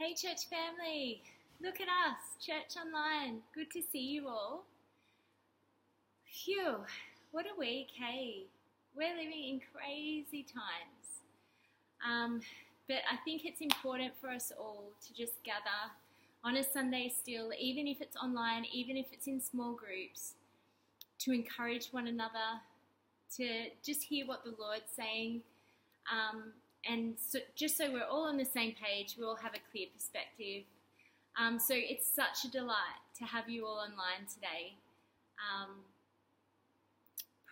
Hey, 0.00 0.14
church 0.14 0.46
family! 0.48 1.20
Look 1.62 1.74
at 1.78 1.86
us, 1.86 2.16
Church 2.40 2.82
Online. 2.82 3.42
Good 3.54 3.70
to 3.72 3.82
see 3.82 3.98
you 3.98 4.28
all. 4.28 4.64
Phew, 6.24 6.76
what 7.32 7.44
a 7.44 7.60
week, 7.60 7.88
hey! 8.00 8.44
We're 8.96 9.14
living 9.14 9.44
in 9.50 9.60
crazy 9.74 10.42
times. 10.42 11.20
Um, 12.02 12.40
but 12.88 13.02
I 13.12 13.16
think 13.26 13.44
it's 13.44 13.60
important 13.60 14.14
for 14.18 14.30
us 14.30 14.50
all 14.58 14.84
to 15.06 15.12
just 15.12 15.34
gather 15.44 15.92
on 16.44 16.56
a 16.56 16.64
Sunday 16.64 17.12
still, 17.14 17.50
even 17.60 17.86
if 17.86 18.00
it's 18.00 18.16
online, 18.16 18.64
even 18.72 18.96
if 18.96 19.04
it's 19.12 19.26
in 19.26 19.38
small 19.38 19.74
groups, 19.74 20.32
to 21.18 21.30
encourage 21.30 21.88
one 21.90 22.06
another, 22.06 22.56
to 23.36 23.66
just 23.84 24.04
hear 24.04 24.26
what 24.26 24.44
the 24.44 24.54
Lord's 24.58 24.90
saying. 24.96 25.42
Um, 26.10 26.54
and 26.88 27.14
so, 27.18 27.38
just 27.54 27.76
so 27.76 27.90
we're 27.92 28.04
all 28.04 28.28
on 28.28 28.36
the 28.36 28.44
same 28.44 28.74
page, 28.74 29.16
we 29.18 29.24
all 29.24 29.36
have 29.36 29.52
a 29.54 29.70
clear 29.70 29.86
perspective. 29.94 30.64
Um, 31.38 31.58
so 31.58 31.74
it's 31.76 32.06
such 32.06 32.44
a 32.44 32.50
delight 32.50 33.00
to 33.18 33.24
have 33.24 33.48
you 33.48 33.66
all 33.66 33.78
online 33.78 34.26
today. 34.32 34.74
Um, 35.38 35.76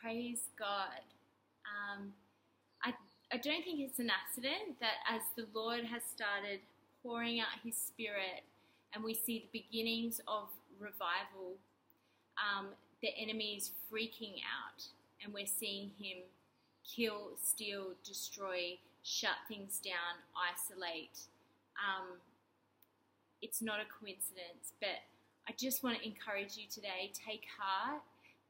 praise 0.01 0.48
God. 0.59 1.04
Um, 1.64 2.12
I, 2.82 2.92
I 3.32 3.37
don't 3.37 3.64
think 3.64 3.80
it's 3.80 3.98
an 3.98 4.10
accident 4.10 4.80
that 4.80 4.98
as 5.09 5.23
the 5.37 5.46
Lord 5.54 5.84
has 5.84 6.02
started 6.02 6.60
pouring 7.02 7.40
out 7.40 7.46
His 7.65 7.76
Spirit 7.76 8.42
and 8.95 9.04
we 9.04 9.15
see 9.15 9.48
the 9.52 9.60
beginnings 9.60 10.20
of 10.26 10.48
revival, 10.80 11.56
um, 12.38 12.68
the 13.02 13.10
enemy 13.18 13.56
is 13.56 13.70
freaking 13.92 14.37
out 14.42 14.84
and 15.23 15.32
we're 15.32 15.46
seeing 15.46 15.90
him 16.01 16.18
kill, 16.84 17.32
steal, 17.42 17.90
destroy, 18.04 18.79
shut 19.08 19.40
things 19.48 19.80
down, 19.80 20.20
isolate. 20.36 21.16
Um, 21.80 22.20
it's 23.40 23.62
not 23.62 23.80
a 23.80 23.88
coincidence, 23.88 24.76
but 24.80 25.00
I 25.48 25.54
just 25.56 25.82
want 25.82 25.98
to 25.98 26.04
encourage 26.04 26.56
you 26.56 26.65
today 26.70 27.10
take 27.15 27.45
heart. 27.59 28.02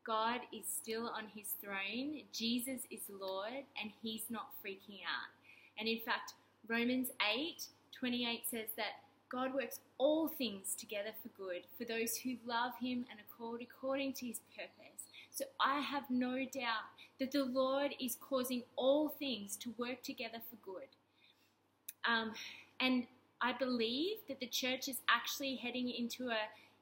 God 0.05 0.41
is 0.53 0.65
still 0.67 1.13
on 1.15 1.25
his 1.33 1.55
throne. 1.63 2.23
Jesus 2.33 2.81
is 2.91 3.03
Lord, 3.09 3.53
and 3.81 3.93
he's 4.03 4.25
not 4.31 4.51
freaking 4.65 5.05
out. 5.07 5.31
And 5.79 5.87
in 5.87 6.01
fact, 6.01 6.35
Romans 6.67 7.09
8 7.23 7.63
28 7.99 8.43
says 8.49 8.69
that 8.77 9.03
God 9.29 9.55
works 9.55 9.81
all 9.99 10.29
things 10.29 10.75
together 10.75 11.11
for 11.23 11.29
good 11.37 11.63
for 11.77 11.85
those 11.85 12.17
who 12.17 12.37
love 12.47 12.73
him 12.81 13.05
and 13.11 13.21
are 13.21 13.37
called 13.37 13.61
according 13.61 14.15
to 14.15 14.27
his 14.27 14.41
purpose. 14.57 15.03
So 15.31 15.45
I 15.61 15.81
have 15.81 16.05
no 16.09 16.39
doubt 16.39 16.89
that 17.21 17.33
the 17.33 17.45
Lord 17.45 17.95
is 18.01 18.17
causing 18.21 18.63
all 18.77 19.09
things 19.09 19.57
to 19.59 19.75
work 19.79 20.03
together 20.03 20.39
for 20.49 20.57
good. 20.65 20.89
Um, 22.09 22.33
and 22.81 23.07
I 23.41 23.53
believe 23.53 24.19
that 24.29 24.41
the 24.41 24.47
church 24.47 24.89
is 24.89 25.01
actually 25.09 25.57
heading 25.57 25.91
into 25.91 26.29
a 26.29 26.39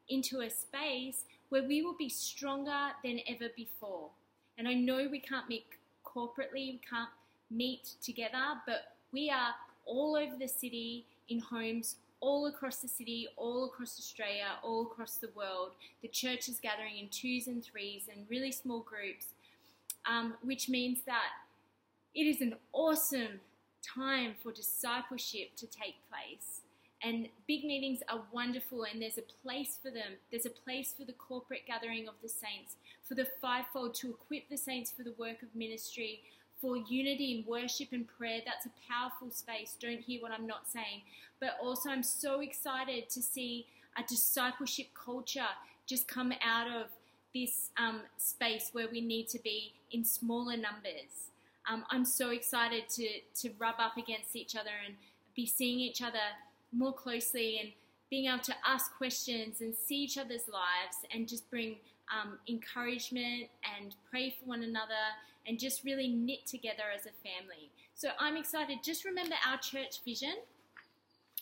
into 0.09 0.41
a 0.41 0.49
space 0.49 1.25
where 1.49 1.65
we 1.65 1.83
will 1.83 1.97
be 1.97 2.09
stronger 2.09 2.91
than 3.03 3.19
ever 3.29 3.49
before. 3.57 4.09
And 4.57 4.69
I 4.69 4.75
know 4.75 5.09
we 5.11 5.19
can't 5.19 5.49
meet 5.49 5.65
corporately, 6.05 6.55
we 6.55 6.81
can't 6.89 7.11
meet 7.51 7.95
together, 8.01 8.61
but 8.67 8.93
we 9.13 9.31
are 9.31 9.53
all 9.85 10.17
over 10.17 10.37
the 10.39 10.47
city 10.47 11.07
in 11.29 11.41
homes 11.41 11.97
all 12.21 12.47
across 12.47 12.77
the 12.77 12.89
city, 12.89 13.29
all 13.37 13.67
across 13.67 13.99
Australia, 13.99 14.47
all 14.63 14.83
across 14.83 15.17
the 15.17 15.31
world. 15.35 15.73
The 16.03 16.09
church 16.09 16.49
is 16.49 16.61
gathering 16.61 16.97
in 16.99 17.09
twos 17.09 17.47
and 17.47 17.63
threes 17.63 18.05
and 18.11 18.27
really 18.29 18.53
small 18.53 18.81
groups, 18.81 19.29
um, 20.09 20.35
which 20.43 20.69
means 20.69 21.01
that 21.07 21.31
it 22.15 22.23
is 22.23 22.41
an 22.41 22.55
awesome 22.73 23.41
time 23.83 24.35
for 24.43 24.53
discipleship 24.53 25.55
to 25.57 25.67
take 25.67 25.97
place. 26.11 26.63
And 27.03 27.29
big 27.47 27.65
meetings 27.65 28.01
are 28.09 28.23
wonderful, 28.33 28.85
and 28.85 29.03
there's 29.03 29.19
a 29.19 29.45
place 29.45 29.79
for 29.81 29.91
them. 29.91 30.15
There's 30.31 30.47
a 30.47 30.51
place 30.51 30.95
for 30.97 31.05
the 31.05 31.13
corporate 31.13 31.67
gathering 31.67 32.09
of 32.09 32.15
the 32.23 32.29
saints, 32.29 32.77
for 33.07 33.15
the 33.15 33.29
fivefold 33.41 33.95
to 33.97 34.11
equip 34.11 34.49
the 34.49 34.57
saints 34.57 34.91
for 34.91 35.03
the 35.03 35.15
work 35.19 35.43
of 35.43 35.55
ministry, 35.55 36.21
for 36.61 36.77
unity 36.77 37.39
in 37.39 37.51
worship 37.51 37.89
and 37.93 38.09
prayer. 38.09 38.41
That's 38.45 38.67
a 38.67 38.71
powerful 38.91 39.31
space. 39.31 39.77
Don't 39.79 40.01
hear 40.01 40.23
what 40.23 40.33
I'm 40.33 40.47
not 40.47 40.69
saying. 40.69 41.03
But 41.39 41.59
also, 41.63 41.91
I'm 41.91 42.03
so 42.03 42.41
excited 42.41 43.11
to 43.11 43.23
see 43.23 43.67
a 43.99 44.03
discipleship 44.03 44.87
culture 44.95 45.47
just 45.87 46.09
come 46.09 46.33
out 46.43 46.67
of 46.67 46.87
this 47.37 47.71
um, 47.77 48.01
space 48.17 48.71
where 48.73 48.89
we 48.91 49.01
need 49.01 49.29
to 49.29 49.39
be 49.39 49.75
in 49.93 50.05
smaller 50.05 50.57
numbers. 50.57 51.31
Um, 51.71 51.85
I'm 51.91 52.05
so 52.05 52.31
excited 52.31 52.89
to, 52.91 53.09
to 53.43 53.51
rub 53.59 53.75
up 53.79 53.97
against 53.97 54.37
each 54.37 54.57
other 54.57 54.71
and 54.87 54.95
be 55.35 55.47
seeing 55.47 55.81
each 55.81 56.01
other 56.01 56.27
more 56.73 56.93
closely 56.93 57.59
and 57.61 57.71
being 58.09 58.27
able 58.27 58.39
to 58.45 58.55
ask 58.67 58.97
questions 58.97 59.61
and 59.61 59.75
see 59.75 59.97
each 59.97 60.17
other's 60.17 60.49
lives 60.49 60.99
and 61.13 61.29
just 61.29 61.51
bring 61.51 61.77
um, 62.15 62.39
encouragement 62.49 63.49
and 63.77 63.97
pray 64.09 64.31
for 64.31 64.47
one 64.49 64.63
another 64.63 64.95
and 65.47 65.59
just 65.59 65.85
really 65.85 66.09
knit 66.09 66.47
together 66.47 66.85
as 66.95 67.07
a 67.07 67.15
family. 67.29 67.71
So 67.95 68.11
I'm 68.19 68.37
excited. 68.37 68.79
Just 68.83 69.05
remember 69.05 69.35
our 69.47 69.59
church 69.59 70.01
vision. 70.05 70.35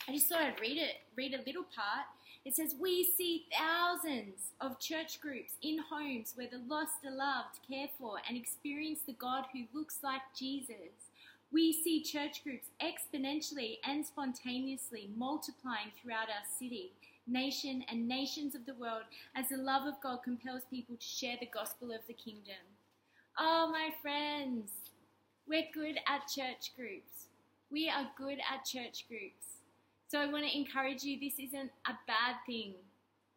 I 0.07 0.13
just 0.13 0.29
thought 0.29 0.43
I'd 0.43 0.61
read 0.61 0.77
it, 0.77 0.97
read 1.17 1.33
a 1.33 1.43
little 1.47 1.65
part. 1.75 2.07
It 2.45 2.55
says, 2.55 2.75
We 2.79 3.05
see 3.05 3.47
thousands 3.59 4.53
of 4.61 4.79
church 4.79 5.19
groups 5.21 5.55
in 5.63 5.79
homes 5.79 6.33
where 6.35 6.49
the 6.51 6.61
lost 6.69 7.05
are 7.07 7.11
loved, 7.11 7.61
cared 7.67 7.89
for, 7.99 8.17
and 8.29 8.37
experience 8.37 9.01
the 9.07 9.15
God 9.15 9.47
who 9.53 9.65
looks 9.73 9.99
like 10.03 10.21
Jesus. 10.37 11.11
We 11.51 11.73
see 11.73 12.03
church 12.03 12.45
groups 12.45 12.67
exponentially 12.83 13.79
and 13.85 14.05
spontaneously 14.05 15.09
multiplying 15.17 15.93
throughout 15.97 16.29
our 16.29 16.45
city, 16.59 16.93
nation, 17.27 17.85
and 17.91 18.07
nations 18.07 18.55
of 18.55 18.67
the 18.67 18.75
world 18.75 19.05
as 19.35 19.49
the 19.49 19.57
love 19.57 19.87
of 19.87 20.01
God 20.03 20.19
compels 20.23 20.63
people 20.69 20.97
to 20.97 21.07
share 21.07 21.37
the 21.41 21.47
gospel 21.47 21.93
of 21.93 22.07
the 22.07 22.13
kingdom. 22.13 22.61
Oh, 23.39 23.71
my 23.73 23.91
friends, 24.03 24.71
we're 25.49 25.69
good 25.73 25.97
at 26.07 26.29
church 26.29 26.73
groups. 26.77 27.29
We 27.71 27.89
are 27.89 28.11
good 28.19 28.39
at 28.53 28.67
church 28.67 29.07
groups. 29.09 29.64
So 30.15 30.21
I 30.21 30.27
want 30.27 30.47
to 30.47 30.57
encourage 30.57 31.03
you 31.03 31.19
this 31.19 31.41
isn't 31.41 31.73
a 31.89 31.93
bad 32.07 32.37
thing 32.47 32.75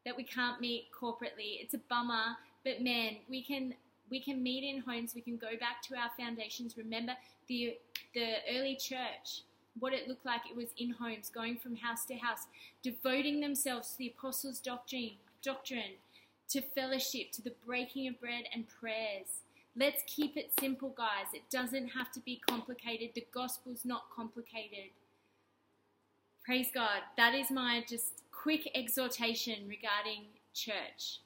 that 0.05 0.15
we 0.15 0.21
can't 0.21 0.61
meet 0.61 0.89
corporately. 0.93 1.57
It's 1.59 1.73
a 1.73 1.79
bummer, 1.89 2.37
but 2.63 2.83
man, 2.83 3.15
we 3.27 3.41
can 3.41 3.73
we 4.11 4.19
can 4.21 4.43
meet 4.43 4.63
in 4.63 4.81
homes, 4.81 5.15
we 5.15 5.21
can 5.21 5.37
go 5.37 5.57
back 5.59 5.81
to 5.87 5.95
our 5.95 6.11
foundations. 6.15 6.77
Remember 6.77 7.13
the 7.47 7.77
the 8.13 8.35
early 8.55 8.75
church, 8.75 9.41
what 9.79 9.91
it 9.91 10.07
looked 10.07 10.23
like 10.23 10.41
it 10.47 10.55
was 10.55 10.67
in 10.77 10.91
homes, 10.91 11.31
going 11.33 11.57
from 11.57 11.77
house 11.77 12.05
to 12.05 12.15
house, 12.15 12.45
devoting 12.83 13.39
themselves 13.39 13.93
to 13.93 13.97
the 13.97 14.13
apostles' 14.15 14.59
doctrine, 14.59 15.13
doctrine, 15.41 15.97
to 16.49 16.61
fellowship, 16.61 17.31
to 17.31 17.41
the 17.41 17.53
breaking 17.65 18.07
of 18.07 18.19
bread 18.21 18.43
and 18.53 18.65
prayers. 18.67 19.41
Let's 19.75 20.03
keep 20.05 20.37
it 20.37 20.51
simple, 20.59 20.93
guys. 20.95 21.33
It 21.33 21.49
doesn't 21.49 21.87
have 21.87 22.11
to 22.11 22.19
be 22.19 22.39
complicated. 22.47 23.15
The 23.15 23.25
gospel's 23.33 23.83
not 23.83 24.11
complicated. 24.15 24.91
Praise 26.47 26.69
God. 26.73 27.01
That 27.17 27.35
is 27.35 27.51
my 27.51 27.83
just 27.89 28.21
quick 28.31 28.71
exhortation 28.73 29.67
regarding 29.67 30.27
church. 30.53 31.19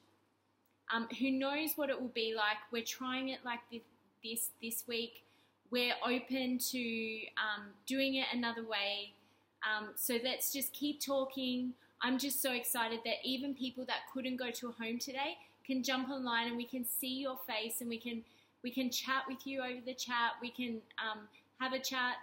Um, 0.92 1.08
who 1.20 1.30
knows 1.30 1.74
what 1.76 1.92
it 1.92 2.02
will 2.02 2.08
be 2.08 2.34
like? 2.36 2.58
We're 2.72 2.84
trying 2.84 3.30
it 3.30 3.38
like 3.46 3.60
this 3.72 3.82
this, 4.24 4.50
this 4.64 4.84
week. 4.88 5.24
We're 5.70 5.94
open 6.04 6.58
to 6.58 7.20
um, 7.38 7.68
doing 7.86 8.16
it 8.16 8.26
another 8.34 8.64
way. 8.64 9.14
Um, 9.62 9.90
so 9.96 10.18
let's 10.24 10.52
just 10.52 10.74
keep 10.74 11.00
talking. 11.00 11.74
I'm 12.02 12.18
just 12.18 12.42
so 12.42 12.54
excited 12.54 13.02
that 13.06 13.18
even 13.24 13.54
people 13.54 13.86
that 13.86 14.12
couldn't 14.12 14.38
go 14.38 14.50
to 14.50 14.70
a 14.70 14.72
home 14.72 14.98
today 14.98 15.38
can 15.68 15.84
jump 15.84 16.10
online 16.10 16.48
and 16.48 16.58
we 16.58 16.66
can 16.66 16.84
see 16.84 17.20
your 17.20 17.38
face 17.46 17.80
and 17.80 17.90
we 17.92 18.00
can 18.00 18.24
we 18.64 18.72
can 18.72 18.90
chat 18.90 19.26
with 19.28 19.46
you 19.46 19.62
over 19.62 19.82
the 19.86 19.94
chat. 19.94 20.32
We 20.42 20.50
can 20.50 20.82
um, 20.98 21.28
have 21.60 21.74
a 21.74 21.80
chat. 21.80 22.16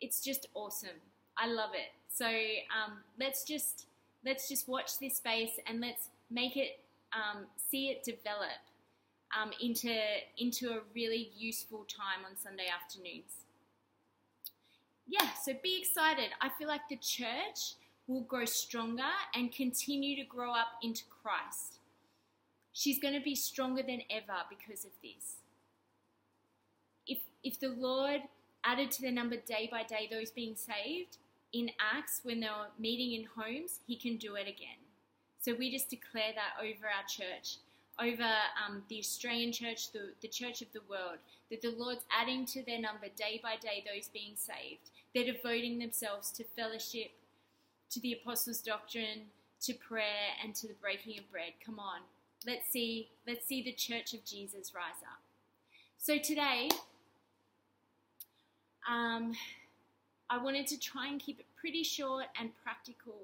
It's 0.00 0.24
just 0.24 0.46
awesome. 0.54 0.96
I 1.36 1.46
love 1.46 1.72
it. 1.74 1.92
So 2.12 2.26
um, 2.26 2.98
let's 3.18 3.44
just 3.44 3.86
let's 4.24 4.48
just 4.48 4.68
watch 4.68 4.98
this 4.98 5.16
space 5.16 5.58
and 5.66 5.80
let's 5.80 6.08
make 6.30 6.56
it 6.56 6.80
um, 7.12 7.44
see 7.56 7.88
it 7.88 8.02
develop 8.02 8.60
um, 9.40 9.50
into 9.60 9.94
into 10.38 10.70
a 10.70 10.80
really 10.94 11.30
useful 11.36 11.84
time 11.88 12.24
on 12.28 12.36
Sunday 12.36 12.66
afternoons. 12.72 13.44
Yeah, 15.06 15.30
so 15.42 15.52
be 15.62 15.78
excited. 15.80 16.30
I 16.40 16.48
feel 16.50 16.68
like 16.68 16.88
the 16.88 16.96
church 16.96 17.74
will 18.06 18.22
grow 18.22 18.44
stronger 18.44 19.02
and 19.34 19.52
continue 19.52 20.16
to 20.16 20.24
grow 20.24 20.52
up 20.52 20.68
into 20.82 21.02
Christ. 21.22 21.78
She's 22.72 22.98
going 22.98 23.14
to 23.14 23.20
be 23.20 23.34
stronger 23.34 23.82
than 23.82 24.02
ever 24.10 24.38
because 24.48 24.84
of 24.84 24.92
this 25.02 25.36
if 27.42 27.58
the 27.58 27.68
Lord 27.68 28.22
added 28.64 28.90
to 28.92 29.02
the 29.02 29.10
number 29.10 29.36
day 29.36 29.68
by 29.70 29.82
day 29.82 30.08
those 30.10 30.30
being 30.30 30.54
saved 30.54 31.18
in 31.52 31.70
Acts 31.94 32.20
when 32.22 32.40
they 32.40 32.46
were 32.46 32.70
meeting 32.78 33.20
in 33.20 33.26
homes, 33.36 33.80
He 33.86 33.96
can 33.96 34.16
do 34.16 34.36
it 34.36 34.48
again. 34.48 34.80
So 35.40 35.54
we 35.54 35.70
just 35.70 35.90
declare 35.90 36.32
that 36.34 36.62
over 36.62 36.86
our 36.86 37.06
church, 37.08 37.56
over 38.00 38.30
um, 38.64 38.82
the 38.88 38.98
Australian 38.98 39.52
church, 39.52 39.92
the, 39.92 40.12
the 40.22 40.28
church 40.28 40.62
of 40.62 40.72
the 40.72 40.80
world, 40.88 41.18
that 41.50 41.62
the 41.62 41.74
Lord's 41.76 42.04
adding 42.10 42.46
to 42.46 42.64
their 42.64 42.80
number 42.80 43.06
day 43.16 43.40
by 43.42 43.56
day 43.56 43.84
those 43.84 44.08
being 44.08 44.34
saved. 44.36 44.90
They're 45.14 45.32
devoting 45.32 45.78
themselves 45.78 46.30
to 46.32 46.44
fellowship, 46.44 47.10
to 47.90 48.00
the 48.00 48.14
apostles' 48.14 48.60
doctrine, 48.60 49.26
to 49.62 49.74
prayer, 49.74 50.32
and 50.42 50.54
to 50.54 50.68
the 50.68 50.74
breaking 50.80 51.18
of 51.18 51.30
bread. 51.30 51.52
Come 51.64 51.78
on, 51.78 52.00
let's 52.46 52.70
see, 52.70 53.10
let's 53.26 53.46
see 53.46 53.62
the 53.62 53.72
church 53.72 54.14
of 54.14 54.24
Jesus 54.24 54.72
rise 54.74 55.02
up. 55.02 55.20
So 55.98 56.18
today, 56.18 56.68
um, 58.88 59.34
I 60.32 60.38
wanted 60.42 60.66
to 60.68 60.78
try 60.80 61.08
and 61.08 61.20
keep 61.20 61.40
it 61.40 61.46
pretty 61.60 61.82
short 61.82 62.24
and 62.40 62.50
practical. 62.64 63.18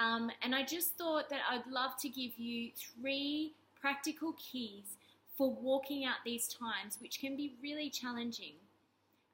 Um, 0.00 0.30
and 0.42 0.54
I 0.54 0.62
just 0.62 0.96
thought 0.96 1.28
that 1.28 1.40
I'd 1.50 1.66
love 1.68 1.96
to 2.02 2.08
give 2.08 2.38
you 2.38 2.70
three 2.76 3.52
practical 3.80 4.34
keys 4.38 4.96
for 5.36 5.50
walking 5.50 6.04
out 6.04 6.16
these 6.24 6.46
times, 6.46 6.98
which 7.02 7.18
can 7.20 7.36
be 7.36 7.54
really 7.60 7.90
challenging. 7.90 8.52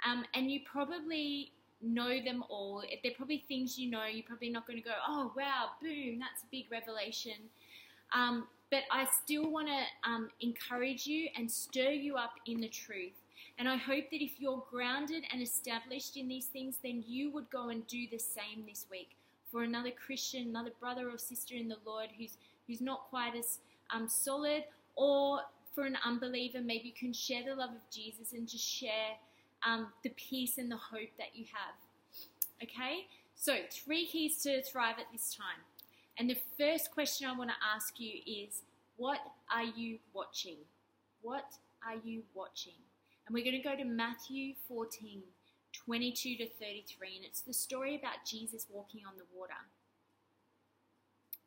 Um, 0.08 0.24
and 0.32 0.50
you 0.50 0.60
probably 0.64 1.52
know 1.82 2.22
them 2.24 2.42
all. 2.48 2.82
They're 3.02 3.12
probably 3.14 3.44
things 3.46 3.78
you 3.78 3.90
know. 3.90 4.06
You're 4.06 4.24
probably 4.24 4.48
not 4.48 4.66
going 4.66 4.78
to 4.78 4.84
go, 4.84 4.94
oh, 5.06 5.32
wow, 5.36 5.72
boom, 5.82 6.18
that's 6.18 6.44
a 6.44 6.46
big 6.50 6.64
revelation. 6.72 7.50
Um, 8.14 8.46
but 8.70 8.84
I 8.90 9.06
still 9.22 9.50
want 9.50 9.68
to 9.68 10.10
um, 10.10 10.30
encourage 10.40 11.06
you 11.06 11.28
and 11.36 11.50
stir 11.50 11.90
you 11.90 12.16
up 12.16 12.32
in 12.46 12.62
the 12.62 12.68
truth. 12.68 13.12
And 13.58 13.68
I 13.68 13.76
hope 13.76 14.10
that 14.10 14.22
if 14.22 14.38
you're 14.38 14.62
grounded 14.70 15.24
and 15.32 15.40
established 15.40 16.16
in 16.16 16.28
these 16.28 16.46
things, 16.46 16.76
then 16.82 17.02
you 17.06 17.30
would 17.30 17.48
go 17.50 17.70
and 17.70 17.86
do 17.86 18.06
the 18.10 18.18
same 18.18 18.64
this 18.68 18.86
week 18.90 19.16
for 19.50 19.62
another 19.62 19.90
Christian, 19.90 20.48
another 20.48 20.72
brother 20.78 21.08
or 21.08 21.18
sister 21.18 21.54
in 21.54 21.68
the 21.68 21.78
Lord 21.86 22.08
who's 22.18 22.36
who's 22.66 22.80
not 22.80 23.08
quite 23.08 23.36
as 23.36 23.58
um, 23.94 24.08
solid, 24.08 24.64
or 24.96 25.40
for 25.74 25.84
an 25.84 25.96
unbeliever, 26.04 26.60
maybe 26.60 26.88
you 26.88 26.94
can 26.98 27.12
share 27.12 27.44
the 27.44 27.54
love 27.54 27.70
of 27.70 27.90
Jesus 27.92 28.32
and 28.32 28.48
just 28.48 28.66
share 28.66 29.14
um, 29.64 29.88
the 30.02 30.10
peace 30.16 30.58
and 30.58 30.70
the 30.70 30.76
hope 30.76 31.10
that 31.18 31.28
you 31.34 31.44
have. 31.52 31.76
Okay? 32.62 33.06
So, 33.36 33.56
three 33.70 34.06
keys 34.06 34.42
to 34.42 34.62
thrive 34.62 34.96
at 34.98 35.12
this 35.12 35.34
time. 35.34 35.62
And 36.18 36.30
the 36.30 36.38
first 36.58 36.90
question 36.90 37.28
I 37.28 37.36
want 37.36 37.50
to 37.50 37.56
ask 37.74 38.00
you 38.00 38.20
is 38.26 38.62
what 38.96 39.18
are 39.54 39.64
you 39.64 39.98
watching? 40.14 40.56
What 41.20 41.44
are 41.86 41.96
you 42.02 42.22
watching? 42.34 42.85
And 43.26 43.34
we're 43.34 43.44
going 43.44 43.60
to 43.60 43.68
go 43.68 43.76
to 43.76 43.84
Matthew 43.84 44.54
14, 44.68 45.20
22 45.72 46.36
to 46.36 46.48
33. 46.48 47.16
And 47.16 47.24
it's 47.24 47.40
the 47.40 47.52
story 47.52 47.96
about 47.96 48.24
Jesus 48.24 48.66
walking 48.70 49.02
on 49.06 49.14
the 49.16 49.24
water. 49.36 49.54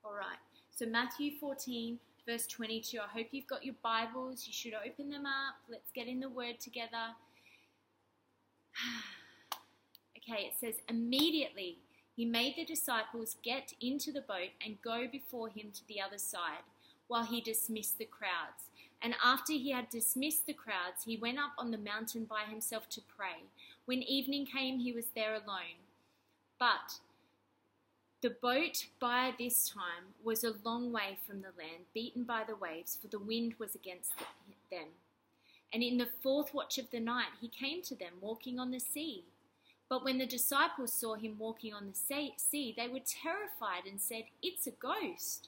All 0.03 0.13
right. 0.13 0.37
So, 0.71 0.85
Matthew 0.85 1.31
14, 1.39 1.99
verse 2.25 2.47
22. 2.47 2.99
I 2.99 3.07
hope 3.07 3.27
you've 3.31 3.47
got 3.47 3.63
your 3.63 3.75
Bibles. 3.81 4.45
You 4.45 4.53
should 4.53 4.73
open 4.73 5.09
them 5.09 5.25
up. 5.25 5.55
Let's 5.69 5.91
get 5.93 6.07
in 6.07 6.19
the 6.19 6.29
word 6.29 6.59
together. 6.59 7.15
okay, 10.17 10.43
it 10.43 10.53
says, 10.59 10.75
immediately 10.89 11.79
he 12.15 12.25
made 12.25 12.55
the 12.57 12.65
disciples 12.65 13.37
get 13.43 13.73
into 13.79 14.11
the 14.11 14.21
boat 14.21 14.51
and 14.65 14.81
go 14.81 15.07
before 15.09 15.47
him 15.47 15.71
to 15.73 15.87
the 15.87 16.01
other 16.01 16.17
side 16.17 16.63
while 17.07 17.23
he 17.23 17.41
dismissed 17.41 17.97
the 17.97 18.05
crowds. 18.05 18.68
And 19.01 19.15
after 19.23 19.53
he 19.53 19.71
had 19.71 19.89
dismissed 19.89 20.45
the 20.45 20.53
crowds, 20.53 21.03
he 21.05 21.17
went 21.17 21.39
up 21.39 21.53
on 21.57 21.71
the 21.71 21.77
mountain 21.77 22.25
by 22.25 22.43
himself 22.49 22.89
to 22.89 23.01
pray. 23.01 23.43
When 23.85 24.03
evening 24.03 24.45
came, 24.45 24.79
he 24.79 24.91
was 24.91 25.05
there 25.15 25.33
alone. 25.33 25.79
But 26.59 26.99
the 28.21 28.35
boat 28.41 28.87
by 28.99 29.33
this 29.39 29.69
time 29.69 30.13
was 30.21 30.43
a 30.43 30.55
long 30.65 30.91
way 30.91 31.17
from 31.25 31.37
the 31.41 31.53
land, 31.57 31.85
beaten 31.93 32.25
by 32.25 32.43
the 32.45 32.55
waves, 32.55 32.97
for 33.01 33.07
the 33.07 33.19
wind 33.19 33.55
was 33.57 33.75
against 33.75 34.11
them. 34.69 34.87
And 35.71 35.81
in 35.81 35.97
the 35.97 36.09
fourth 36.21 36.53
watch 36.53 36.77
of 36.77 36.91
the 36.91 36.99
night 36.99 37.29
he 37.39 37.47
came 37.47 37.81
to 37.83 37.95
them, 37.95 38.13
walking 38.19 38.59
on 38.59 38.71
the 38.71 38.79
sea. 38.79 39.23
But 39.87 40.03
when 40.03 40.17
the 40.17 40.25
disciples 40.25 40.93
saw 40.93 41.15
him 41.15 41.37
walking 41.39 41.73
on 41.73 41.87
the 41.87 42.33
sea, 42.37 42.73
they 42.75 42.87
were 42.87 42.99
terrified 42.99 43.89
and 43.89 44.01
said, 44.01 44.25
It's 44.43 44.67
a 44.67 44.71
ghost. 44.71 45.47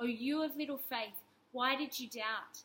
O 0.00 0.04
you 0.04 0.42
of 0.42 0.56
little 0.56 0.78
faith, 0.78 1.20
why 1.52 1.76
did 1.76 2.00
you 2.00 2.08
doubt? 2.08 2.62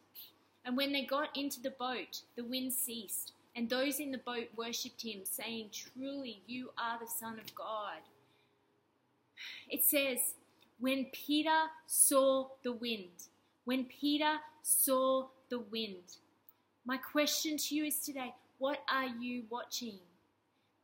And 0.63 0.77
when 0.77 0.93
they 0.93 1.03
got 1.03 1.35
into 1.35 1.61
the 1.61 1.71
boat, 1.71 2.21
the 2.37 2.45
wind 2.45 2.71
ceased, 2.71 3.33
and 3.55 3.69
those 3.69 3.99
in 3.99 4.11
the 4.11 4.17
boat 4.17 4.47
worshipped 4.55 5.01
him, 5.01 5.21
saying, 5.23 5.69
Truly, 5.73 6.41
you 6.47 6.69
are 6.77 6.97
the 6.97 7.07
Son 7.07 7.37
of 7.39 7.53
God. 7.53 7.99
It 9.69 9.83
says, 9.83 10.19
When 10.79 11.07
Peter 11.11 11.63
saw 11.85 12.47
the 12.63 12.71
wind, 12.71 13.27
when 13.65 13.85
Peter 13.85 14.38
saw 14.63 15.27
the 15.49 15.59
wind, 15.59 16.17
my 16.85 16.97
question 16.97 17.57
to 17.57 17.75
you 17.75 17.85
is 17.85 17.99
today 17.99 18.33
what 18.57 18.79
are 18.89 19.07
you 19.07 19.43
watching? 19.49 19.99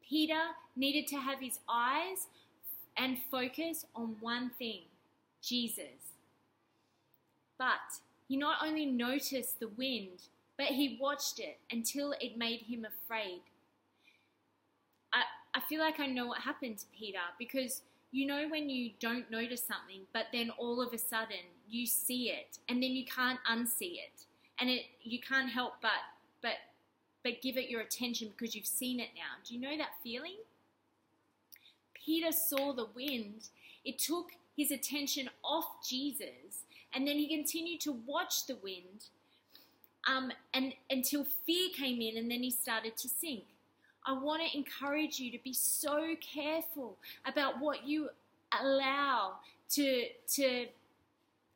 Peter 0.08 0.50
needed 0.76 1.08
to 1.08 1.16
have 1.16 1.40
his 1.40 1.60
eyes 1.70 2.28
and 2.98 3.18
focus 3.32 3.86
on 3.96 4.18
one 4.20 4.50
thing 4.60 4.82
Jesus. 5.42 6.11
But 7.62 8.02
he 8.28 8.38
not 8.38 8.58
only 8.66 8.88
noticed 8.88 9.60
the 9.60 9.68
wind, 9.68 10.24
but 10.58 10.66
he 10.66 10.98
watched 11.00 11.38
it 11.38 11.60
until 11.70 12.16
it 12.20 12.36
made 12.36 12.62
him 12.62 12.86
afraid. 12.86 13.42
I, 15.14 15.22
I 15.54 15.60
feel 15.60 15.80
like 15.80 16.00
I 16.00 16.08
know 16.08 16.26
what 16.26 16.42
happened 16.42 16.80
to 16.80 16.86
Peter 16.98 17.20
because 17.38 17.84
you 18.12 18.26
know 18.26 18.48
when 18.50 18.68
you 18.68 18.90
don't 19.00 19.30
notice 19.30 19.64
something, 19.64 20.08
but 20.12 20.26
then 20.34 20.50
all 20.58 20.82
of 20.82 20.92
a 20.92 20.98
sudden 20.98 21.46
you 21.70 21.86
see 21.86 22.32
it 22.32 22.58
and 22.68 22.82
then 22.82 22.94
you 22.94 23.06
can't 23.06 23.40
unsee 23.48 23.94
it 23.94 24.26
and 24.60 24.68
it 24.68 24.86
you 25.04 25.20
can't 25.20 25.52
help 25.52 25.74
but 25.84 25.92
but 26.42 26.56
but 27.24 27.44
give 27.44 27.58
it 27.58 27.70
your 27.70 27.82
attention 27.82 28.30
because 28.36 28.56
you've 28.56 28.66
seen 28.66 29.00
it 29.00 29.10
now. 29.14 29.38
Do 29.48 29.54
you 29.54 29.62
know 29.62 29.78
that 29.78 30.02
feeling? 30.02 30.38
Peter 31.94 32.32
saw 32.32 32.74
the 32.74 32.88
wind. 32.96 33.50
It 33.86 34.00
took 34.00 34.32
his 34.58 34.72
attention 34.72 35.30
off 35.44 35.88
Jesus, 35.88 36.66
and 36.94 37.08
then 37.08 37.18
he 37.18 37.28
continued 37.28 37.82
to 37.82 37.94
watch 38.06 38.48
the 38.48 38.56
wind, 38.56 39.06
um, 40.08 40.32
and 40.54 40.74
until 40.90 41.24
fear 41.24 41.70
came 41.76 42.02
in, 42.02 42.18
and 42.18 42.30
then 42.30 42.44
he 42.44 42.52
started 42.52 42.98
to 42.98 43.10
sink. 43.10 43.44
I 44.06 44.14
want 44.14 44.42
to 44.42 44.58
encourage 44.58 45.20
you 45.20 45.32
to 45.32 45.38
be 45.44 45.54
so 45.54 46.16
careful 46.20 46.98
about 47.26 47.60
what 47.60 47.88
you 47.88 48.10
allow 48.60 49.36
to 49.70 50.06
to 50.36 50.66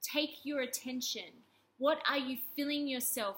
take 0.02 0.46
your 0.46 0.62
attention 0.62 1.24
what 1.78 2.00
are 2.10 2.18
you 2.18 2.38
filling 2.56 2.88
yourself 2.88 3.36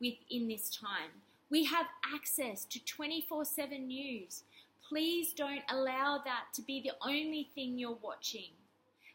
with 0.00 0.14
in 0.28 0.48
this 0.48 0.70
time? 0.70 1.22
We 1.50 1.64
have 1.66 1.86
access 2.14 2.64
to 2.66 2.84
24 2.84 3.44
7 3.44 3.86
news. 3.86 4.42
Please 4.88 5.32
don't 5.32 5.62
allow 5.70 6.20
that 6.24 6.46
to 6.54 6.62
be 6.62 6.80
the 6.80 6.92
only 7.00 7.48
thing 7.54 7.78
you're 7.78 7.98
watching. 8.02 8.50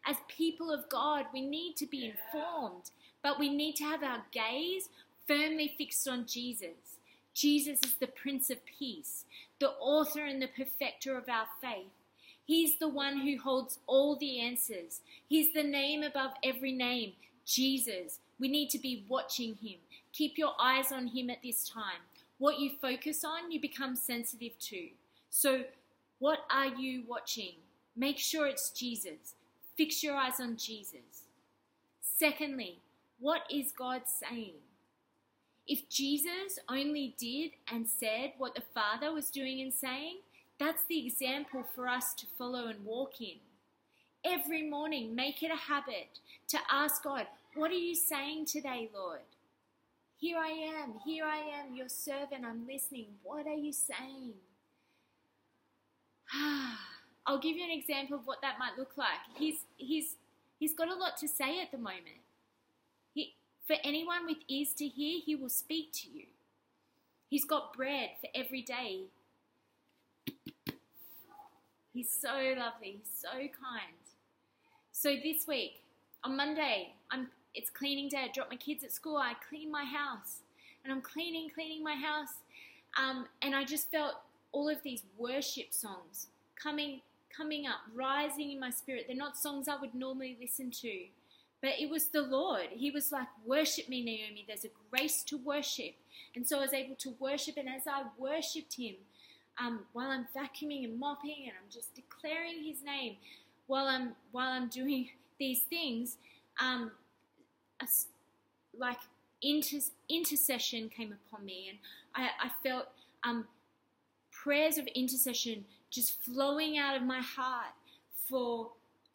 As 0.06 0.18
people 0.28 0.72
of 0.72 0.90
God, 0.90 1.26
we 1.34 1.42
need 1.42 1.76
to 1.78 1.86
be 1.86 2.06
informed, 2.06 2.90
but 3.22 3.40
we 3.40 3.50
need 3.50 3.76
to 3.78 3.84
have 3.84 4.04
our 4.04 4.24
gaze 4.32 4.90
firmly 5.28 5.74
fixed 5.78 6.08
on 6.08 6.26
Jesus. 6.26 6.98
Jesus 7.34 7.80
is 7.86 7.96
the 7.96 8.08
Prince 8.08 8.50
of 8.50 8.66
Peace, 8.66 9.26
the 9.60 9.70
author 9.80 10.26
and 10.26 10.42
the 10.42 10.48
perfecter 10.48 11.18
of 11.18 11.30
our 11.30 11.48
faith. 11.62 11.92
He's 12.46 12.80
the 12.80 12.90
one 12.90 13.20
who 13.20 13.40
holds 13.40 13.80
all 13.88 14.16
the 14.16 14.40
answers. 14.40 15.02
He's 15.30 15.54
the 15.54 15.64
name 15.64 16.04
above 16.04 16.32
every 16.44 16.74
name, 16.74 17.14
Jesus, 17.46 18.20
we 18.40 18.48
need 18.48 18.70
to 18.72 18.80
be 18.80 19.06
watching 19.08 19.56
Him. 19.56 19.78
Keep 20.14 20.38
your 20.38 20.54
eyes 20.60 20.92
on 20.92 21.08
Him 21.08 21.30
at 21.30 21.44
this 21.44 21.68
time. 21.68 22.02
What 22.40 22.60
you 22.60 22.72
focus 22.82 23.24
on, 23.24 23.52
you 23.52 23.62
become 23.62 23.96
sensitive 23.96 24.58
to. 24.60 24.88
So, 25.30 25.66
what 26.20 26.40
are 26.50 26.68
you 26.68 27.04
watching? 27.08 27.54
Make 27.96 28.18
sure 28.18 28.48
it's 28.48 28.72
Jesus. 28.72 29.36
Fix 29.82 30.04
your 30.04 30.16
eyes 30.16 30.40
on 30.40 30.58
Jesus. 30.58 31.24
Secondly, 32.02 32.78
what 33.20 33.42
is 33.50 33.72
God 33.72 34.04
saying? 34.06 34.62
If 35.68 35.90
Jesus 35.90 36.60
only 36.70 37.16
did 37.18 37.54
and 37.68 37.88
said 37.90 38.34
what 38.38 38.54
the 38.54 38.62
Father 38.76 39.12
was 39.12 39.32
doing 39.32 39.60
and 39.60 39.74
saying, 39.74 40.18
that's 40.60 40.84
the 40.88 41.04
example 41.04 41.66
for 41.74 41.88
us 41.88 42.14
to 42.14 42.28
follow 42.38 42.68
and 42.68 42.86
walk 42.86 43.22
in. 43.22 43.40
Every 44.24 44.62
morning, 44.70 45.16
make 45.16 45.42
it 45.42 45.50
a 45.52 45.56
habit 45.56 46.20
to 46.50 46.60
ask 46.72 47.02
God, 47.04 47.26
what 47.56 47.72
are 47.72 47.74
you 47.74 47.96
saying 47.96 48.46
today, 48.46 48.88
Lord? 48.94 49.22
Here 50.16 50.38
I 50.38 50.50
am, 50.80 50.94
here 51.04 51.26
I 51.26 51.40
am, 51.40 51.74
your 51.74 51.90
servant, 51.90 52.46
I'm 52.46 52.68
listening. 52.68 53.08
What 53.24 53.48
are 53.48 53.56
you 53.56 53.74
saying? 53.74 54.34
Ah, 56.34 57.01
I'll 57.26 57.40
give 57.40 57.56
you 57.56 57.64
an 57.64 57.72
example 57.72 58.18
of 58.18 58.26
what 58.26 58.42
that 58.42 58.58
might 58.60 58.78
look 58.78 58.98
like. 58.98 59.20
He's 59.36 59.60
he's 59.78 60.16
he's 60.60 60.74
got 60.74 60.88
a 60.88 60.96
lot 60.96 61.18
to 61.18 61.28
say 61.28 61.62
at 61.62 61.72
the 61.72 61.78
moment. 61.78 62.22
He 63.14 63.36
for 63.68 63.76
anyone 63.84 64.26
with 64.26 64.38
ears 64.48 64.74
to 64.78 64.88
hear, 64.88 65.20
he 65.24 65.36
will 65.36 65.50
speak 65.50 65.92
to 65.94 66.10
you. 66.10 66.26
He's 67.30 67.46
got 67.46 67.74
bread 67.74 68.10
for 68.20 68.30
every 68.36 68.62
day. 68.62 69.04
He's 71.94 72.10
so 72.10 72.30
lovely, 72.58 73.00
he's 73.00 73.12
so 73.22 73.38
kind. 73.38 74.00
So 74.92 75.16
this 75.24 75.48
week, 75.48 75.84
on 76.24 76.36
Monday, 76.36 76.94
I'm 77.12 77.28
it's 77.54 77.70
cleaning 77.70 78.08
day. 78.08 78.26
I 78.30 78.32
drop 78.34 78.50
my 78.50 78.56
kids 78.56 78.84
at 78.84 78.92
school. 78.92 79.18
I 79.18 79.34
clean 79.50 79.72
my 79.72 79.84
house, 79.84 80.40
and 80.84 80.92
I'm 80.92 81.02
cleaning, 81.02 81.50
cleaning 81.54 81.84
my 81.84 81.96
house, 81.96 82.36
um, 82.98 83.28
and 83.42 83.56
I 83.56 83.64
just 83.64 83.92
felt 83.92 84.16
all 84.52 84.70
of 84.70 84.82
these 84.84 85.04
worship 85.18 85.74
songs 85.74 86.28
coming, 86.62 87.02
coming 87.36 87.68
up, 87.68 87.80
rising 87.96 88.52
in 88.52 88.60
my 88.60 88.70
spirit. 88.70 89.06
They're 89.08 89.16
not 89.16 89.38
songs 89.38 89.68
I 89.68 89.80
would 89.80 89.94
normally 89.94 90.38
listen 90.40 90.72
to, 90.72 91.06
but 91.62 91.72
it 91.80 91.90
was 91.90 92.08
the 92.08 92.22
Lord. 92.22 92.68
He 92.72 92.92
was 92.92 93.12
like, 93.12 93.28
"Worship 93.46 93.88
me, 93.90 94.04
Naomi." 94.04 94.46
There's 94.48 94.66
a 94.66 94.70
grace 94.90 95.24
to 95.24 95.38
worship, 95.38 95.96
and 96.36 96.48
so 96.48 96.58
I 96.58 96.62
was 96.62 96.74
able 96.74 96.96
to 96.96 97.16
worship. 97.20 97.58
And 97.58 97.70
as 97.70 97.88
I 97.88 98.04
worshipped 98.18 98.76
Him, 98.76 98.96
um, 99.60 99.86
while 99.94 100.10
I'm 100.10 100.28
vacuuming 100.36 100.84
and 100.84 101.00
mopping, 101.00 101.44
and 101.44 101.52
I'm 101.52 101.72
just 101.72 101.94
declaring 101.94 102.64
His 102.64 102.82
name, 102.84 103.18
while 103.68 103.88
I'm 103.88 104.16
while 104.32 104.50
I'm 104.50 104.68
doing 104.68 105.10
these 105.40 105.62
things, 105.62 106.18
um, 106.60 106.92
like 108.78 109.00
inter- 109.42 109.92
intercession 110.10 110.90
came 110.90 111.14
upon 111.14 111.46
me, 111.46 111.70
and 111.70 111.78
I, 112.16 112.48
I 112.48 112.52
felt 112.64 112.88
um, 113.24 113.46
prayers 114.32 114.78
of 114.78 114.88
intercession 114.88 115.66
just 115.92 116.24
flowing 116.24 116.78
out 116.78 116.96
of 116.96 117.04
my 117.04 117.20
heart 117.22 117.74
for 118.28 118.72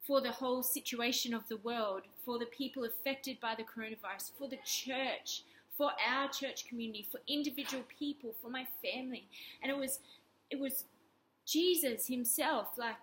for 0.06 0.20
the 0.20 0.30
whole 0.30 0.62
situation 0.62 1.34
of 1.34 1.48
the 1.48 1.56
world, 1.56 2.02
for 2.24 2.38
the 2.38 2.46
people 2.46 2.84
affected 2.84 3.40
by 3.40 3.56
the 3.56 3.64
coronavirus, 3.64 4.30
for 4.38 4.46
the 4.46 4.58
church, 4.64 5.42
for 5.76 5.90
our 6.08 6.28
church 6.28 6.68
community, 6.68 7.04
for 7.10 7.18
individual 7.26 7.82
people, 7.98 8.32
for 8.40 8.48
my 8.48 8.64
family. 8.84 9.24
And 9.62 9.72
it 9.72 9.76
was 9.76 9.98
it 10.50 10.60
was 10.60 10.84
Jesus 11.44 12.06
himself, 12.06 12.68
like 12.76 12.96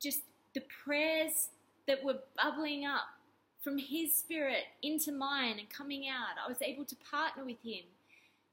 just 0.00 0.22
the 0.54 0.62
prayers 0.84 1.48
that 1.86 2.04
were 2.04 2.18
bubbling 2.36 2.84
up 2.84 3.08
from 3.62 3.78
his 3.78 4.14
spirit 4.14 4.64
into 4.82 5.12
mine 5.12 5.58
and 5.58 5.68
coming 5.68 6.08
out. 6.08 6.36
I 6.44 6.48
was 6.48 6.62
able 6.62 6.84
to 6.84 6.96
partner 6.96 7.44
with 7.44 7.62
him. 7.64 7.84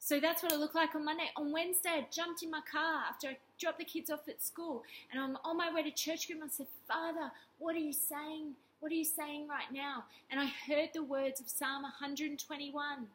So 0.05 0.19
that's 0.19 0.43
what 0.43 0.51
it 0.51 0.59
looked 0.59 0.75
like 0.75 0.93
on 0.93 1.03
Monday. 1.03 1.31
On 1.35 1.51
Wednesday, 1.51 1.89
I 1.89 2.05
jumped 2.11 2.43
in 2.43 2.51
my 2.51 2.61
car 2.71 3.05
after 3.09 3.29
I 3.29 3.37
dropped 3.59 3.79
the 3.79 3.85
kids 3.85 4.11
off 4.11 4.29
at 4.29 4.43
school 4.43 4.83
and 5.11 5.19
I'm 5.19 5.35
on 5.43 5.57
my 5.57 5.73
way 5.73 5.81
to 5.81 5.89
church 5.89 6.27
group. 6.27 6.41
And 6.41 6.47
I 6.51 6.53
said, 6.53 6.67
Father, 6.87 7.31
what 7.57 7.73
are 7.75 7.79
you 7.79 7.91
saying? 7.91 8.53
What 8.81 8.91
are 8.91 8.95
you 8.95 9.03
saying 9.03 9.47
right 9.47 9.73
now? 9.73 10.03
And 10.29 10.39
I 10.39 10.45
heard 10.45 10.89
the 10.93 11.01
words 11.01 11.41
of 11.41 11.49
Psalm 11.49 11.81
121. 11.81 13.07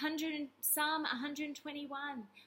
100, 0.00 0.48
Psalm 0.60 1.02
121. 1.04 1.88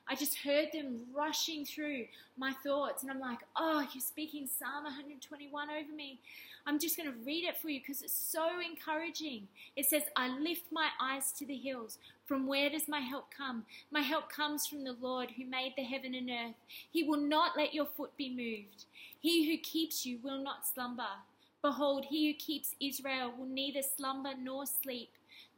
I 0.07 0.15
just 0.15 0.37
heard 0.39 0.67
them 0.71 1.01
rushing 1.15 1.65
through 1.65 2.05
my 2.37 2.51
thoughts, 2.63 3.03
and 3.03 3.11
I'm 3.11 3.19
like, 3.19 3.39
oh, 3.55 3.87
you're 3.93 4.01
speaking 4.01 4.47
Psalm 4.47 4.83
121 4.83 5.69
over 5.69 5.95
me. 5.95 6.19
I'm 6.65 6.79
just 6.79 6.97
going 6.97 7.09
to 7.09 7.15
read 7.25 7.45
it 7.45 7.57
for 7.57 7.69
you 7.69 7.79
because 7.79 8.01
it's 8.01 8.11
so 8.11 8.49
encouraging. 8.59 9.47
It 9.77 9.85
says, 9.85 10.03
I 10.17 10.27
lift 10.37 10.63
my 10.71 10.89
eyes 11.01 11.31
to 11.33 11.45
the 11.45 11.55
hills. 11.55 11.99
From 12.27 12.45
where 12.45 12.69
does 12.69 12.89
my 12.89 12.99
help 12.99 13.27
come? 13.35 13.63
My 13.89 14.01
help 14.01 14.29
comes 14.29 14.67
from 14.67 14.83
the 14.83 14.97
Lord 14.99 15.31
who 15.31 15.45
made 15.45 15.73
the 15.77 15.83
heaven 15.83 16.13
and 16.13 16.29
earth. 16.29 16.55
He 16.91 17.01
will 17.01 17.21
not 17.21 17.55
let 17.55 17.73
your 17.73 17.85
foot 17.85 18.17
be 18.17 18.29
moved. 18.29 18.83
He 19.17 19.49
who 19.49 19.57
keeps 19.57 20.05
you 20.05 20.19
will 20.21 20.43
not 20.43 20.67
slumber. 20.67 21.23
Behold, 21.61 22.05
he 22.09 22.27
who 22.27 22.37
keeps 22.37 22.75
Israel 22.81 23.33
will 23.37 23.45
neither 23.45 23.81
slumber 23.81 24.31
nor 24.37 24.65
sleep. 24.65 25.11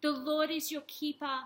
The 0.04 0.12
Lord 0.12 0.52
is 0.52 0.72
your 0.72 0.84
keeper. 0.88 1.40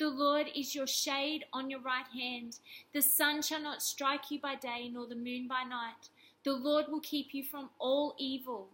The 0.00 0.08
Lord 0.08 0.48
is 0.56 0.74
your 0.74 0.88
shade 0.88 1.44
on 1.52 1.70
your 1.70 1.80
right 1.80 2.08
hand. 2.12 2.58
The 2.92 3.02
sun 3.02 3.42
shall 3.42 3.62
not 3.62 3.80
strike 3.80 4.28
you 4.32 4.40
by 4.40 4.56
day, 4.56 4.90
nor 4.92 5.06
the 5.06 5.14
moon 5.14 5.46
by 5.46 5.62
night. 5.62 6.08
The 6.44 6.52
Lord 6.52 6.86
will 6.88 7.00
keep 7.00 7.32
you 7.32 7.44
from 7.44 7.70
all 7.78 8.16
evil. 8.18 8.66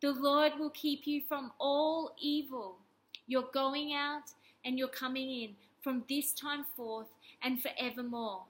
The 0.00 0.12
Lord 0.12 0.52
will 0.58 0.70
keep 0.70 1.06
you 1.06 1.20
from 1.20 1.52
all 1.60 2.14
evil. 2.18 2.76
You're 3.26 3.50
going 3.52 3.92
out 3.92 4.32
and 4.66 4.78
you're 4.78 4.88
coming 4.88 5.30
in 5.30 5.50
from 5.82 6.02
this 6.08 6.32
time 6.32 6.64
forth 6.76 7.06
and 7.42 7.62
forevermore. 7.62 8.42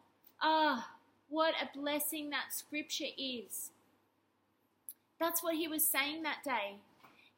Ah, 0.43 0.89
oh, 0.89 0.95
what 1.29 1.55
a 1.63 1.79
blessing 1.79 2.31
that 2.31 2.53
scripture 2.53 3.13
is. 3.19 3.71
That's 5.21 5.43
what 5.43 5.55
he 5.57 5.69
was 5.69 5.87
saying 5.87 6.23
that 6.23 6.39
day. 6.45 6.77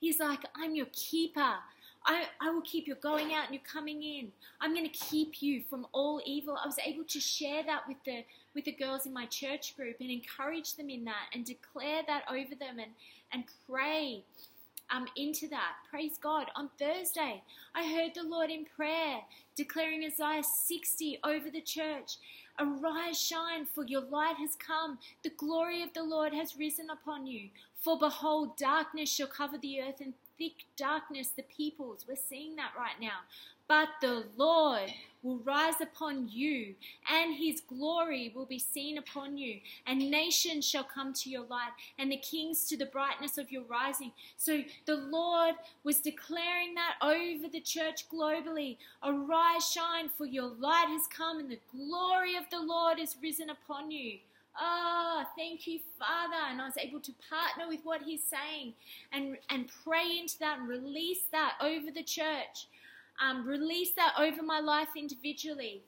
He's 0.00 0.20
like, 0.20 0.40
I'm 0.54 0.74
your 0.74 0.86
keeper. 0.92 1.54
I, 2.06 2.24
I 2.40 2.50
will 2.50 2.62
keep 2.62 2.86
you 2.86 2.94
going 2.94 3.34
out 3.34 3.46
and 3.46 3.54
you're 3.54 3.70
coming 3.70 4.02
in. 4.02 4.28
I'm 4.60 4.72
going 4.72 4.88
to 4.88 4.98
keep 4.98 5.42
you 5.42 5.62
from 5.68 5.86
all 5.92 6.20
evil. 6.24 6.56
I 6.56 6.66
was 6.66 6.78
able 6.84 7.04
to 7.04 7.20
share 7.20 7.62
that 7.64 7.82
with 7.88 7.98
the 8.04 8.24
with 8.54 8.64
the 8.64 8.72
girls 8.72 9.06
in 9.06 9.12
my 9.12 9.26
church 9.26 9.76
group 9.76 9.96
and 10.00 10.10
encourage 10.10 10.74
them 10.74 10.88
in 10.90 11.04
that 11.04 11.26
and 11.34 11.44
declare 11.44 12.02
that 12.06 12.22
over 12.30 12.54
them 12.58 12.78
and 12.78 12.92
and 13.32 13.44
pray 13.68 14.22
um, 14.90 15.06
into 15.16 15.48
that. 15.48 15.74
Praise 15.90 16.18
God. 16.20 16.46
On 16.56 16.70
Thursday, 16.78 17.42
I 17.74 17.86
heard 17.86 18.14
the 18.14 18.28
Lord 18.28 18.50
in 18.50 18.64
prayer 18.64 19.20
declaring 19.56 20.04
Isaiah 20.04 20.42
60 20.42 21.18
over 21.24 21.50
the 21.50 21.60
church. 21.60 22.16
Arise, 22.58 23.20
shine, 23.20 23.66
for 23.66 23.84
your 23.84 24.02
light 24.02 24.36
has 24.36 24.56
come. 24.56 24.98
The 25.22 25.30
glory 25.30 25.82
of 25.82 25.92
the 25.94 26.02
Lord 26.02 26.32
has 26.32 26.56
risen 26.58 26.90
upon 26.90 27.26
you. 27.26 27.48
For 27.80 27.98
behold, 27.98 28.56
darkness 28.56 29.10
shall 29.10 29.28
cover 29.28 29.58
the 29.58 29.80
earth, 29.80 30.00
and 30.00 30.14
thick 30.38 30.64
darkness 30.76 31.28
the 31.28 31.42
peoples. 31.44 32.04
We're 32.08 32.16
seeing 32.16 32.56
that 32.56 32.72
right 32.76 33.00
now. 33.00 33.20
But 33.68 33.88
the 34.00 34.24
Lord 34.36 34.90
will 35.22 35.38
rise 35.38 35.80
upon 35.80 36.28
you, 36.30 36.74
and 37.10 37.34
his 37.36 37.60
glory 37.60 38.32
will 38.34 38.46
be 38.46 38.58
seen 38.58 38.98
upon 38.98 39.36
you. 39.36 39.58
And 39.86 40.10
nations 40.10 40.66
shall 40.68 40.84
come 40.84 41.12
to 41.14 41.30
your 41.30 41.44
light, 41.44 41.72
and 41.98 42.10
the 42.10 42.16
kings 42.16 42.66
to 42.68 42.76
the 42.76 42.86
brightness 42.86 43.38
of 43.38 43.50
your 43.50 43.62
rising. 43.64 44.12
So 44.36 44.62
the 44.86 44.96
Lord 44.96 45.54
was 45.84 46.00
declaring 46.00 46.74
that 46.74 46.94
over 47.02 47.48
the 47.48 47.60
church 47.60 48.08
globally 48.08 48.76
Arise, 49.02 49.70
shine, 49.70 50.08
for 50.16 50.26
your 50.26 50.48
light 50.48 50.88
has 50.88 51.06
come, 51.06 51.38
and 51.38 51.50
the 51.50 51.60
glory 51.74 52.36
of 52.36 52.44
the 52.50 52.60
Lord 52.60 52.98
is 52.98 53.16
risen 53.22 53.50
upon 53.50 53.90
you. 53.90 54.18
Oh, 54.60 55.22
thank 55.36 55.66
you, 55.68 55.78
Father. 55.98 56.36
And 56.50 56.60
I 56.60 56.66
was 56.66 56.76
able 56.76 57.00
to 57.00 57.12
partner 57.30 57.68
with 57.68 57.80
what 57.84 58.02
He's 58.02 58.22
saying 58.24 58.74
and, 59.12 59.36
and 59.50 59.70
pray 59.84 60.18
into 60.18 60.38
that 60.40 60.58
and 60.58 60.68
release 60.68 61.22
that 61.30 61.54
over 61.60 61.90
the 61.94 62.02
church. 62.02 62.66
Um, 63.20 63.46
release 63.46 63.90
that 63.96 64.14
over 64.18 64.42
my 64.42 64.60
life 64.60 64.88
individually. 64.96 65.82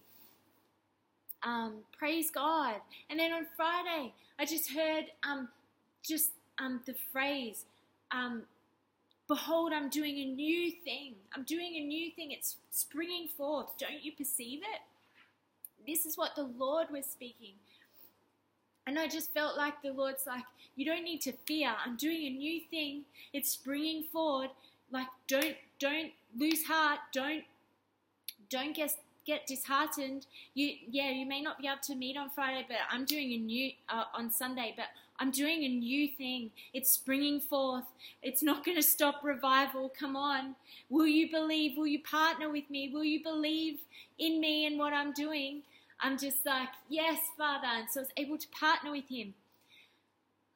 Um, 1.43 1.77
praise 1.97 2.31
God. 2.31 2.77
And 3.09 3.19
then 3.19 3.33
on 3.33 3.47
Friday, 3.57 4.13
I 4.39 4.45
just 4.45 4.71
heard 4.73 5.05
um, 5.29 5.49
just 6.03 6.31
um, 6.59 6.81
the 6.87 6.95
phrase, 7.13 7.65
um, 8.11 8.43
Behold, 9.31 9.73
I'm 9.73 9.89
doing 9.89 10.19
a 10.19 10.25
new 10.25 10.73
thing. 10.73 11.15
I'm 11.37 11.45
doing 11.45 11.77
a 11.77 11.87
new 11.87 12.11
thing. 12.11 12.33
It's 12.33 12.57
springing 12.73 13.29
forth. 13.29 13.69
Don't 13.79 14.03
you 14.05 14.11
perceive 14.11 14.59
it? 14.59 14.81
This 15.87 16.05
is 16.05 16.19
what 16.19 16.35
the 16.35 16.51
Lord 16.59 16.89
was 16.91 17.07
speaking. 17.07 17.55
And 18.89 18.99
I 18.99 19.07
just 19.07 19.33
felt 19.33 19.57
like 19.57 19.83
the 19.83 19.93
Lord's 19.93 20.27
like, 20.27 20.43
you 20.75 20.85
don't 20.85 21.05
need 21.05 21.21
to 21.21 21.33
fear. 21.47 21.73
I'm 21.87 21.97
doing 21.97 22.27
a 22.27 22.31
new 22.31 22.61
thing. 22.73 23.03
It's 23.33 23.53
springing 23.53 24.03
forward. 24.13 24.51
Like, 24.91 25.07
don't 25.29 25.55
don't 25.81 26.13
lose 26.39 26.65
heart. 26.65 27.01
Don't 27.13 27.43
don't 28.49 28.77
get 28.77 28.95
get 29.27 29.47
disheartened. 29.47 30.27
You 30.55 30.75
yeah, 30.89 31.11
you 31.11 31.27
may 31.27 31.43
not 31.43 31.59
be 31.59 31.67
able 31.67 31.79
to 31.85 31.95
meet 31.97 32.17
on 32.17 32.31
Friday, 32.31 32.65
but 32.69 32.77
I'm 32.91 33.05
doing 33.05 33.33
a 33.33 33.39
new 33.39 33.73
uh, 33.89 34.05
on 34.15 34.31
Sunday. 34.31 34.75
But 34.77 34.87
I'm 35.19 35.31
doing 35.31 35.65
a 35.65 35.69
new 35.69 36.09
thing. 36.09 36.51
It's 36.73 36.91
springing 36.91 37.41
forth. 37.41 37.85
It's 38.23 38.43
not 38.43 38.65
going 38.65 38.77
to 38.77 38.83
stop 38.83 39.21
revival. 39.23 39.93
Come 39.99 40.17
on. 40.17 40.55
Will 40.89 41.07
you 41.07 41.31
believe? 41.31 41.77
Will 41.77 41.87
you 41.87 42.03
partner 42.03 42.51
with 42.51 42.71
me? 42.71 42.89
Will 42.93 43.05
you 43.05 43.23
believe 43.23 43.81
in 44.19 44.41
me 44.41 44.67
and 44.67 44.79
what 44.79 44.93
I'm 44.93 45.13
doing? 45.13 45.63
I'm 46.01 46.17
just 46.17 46.47
like, 46.47 46.71
yes, 46.89 47.19
Father. 47.37 47.67
And 47.67 47.89
so 47.91 48.01
I 48.01 48.03
was 48.05 48.13
able 48.17 48.39
to 48.39 48.49
partner 48.49 48.93
with 48.93 49.09
him. 49.11 49.35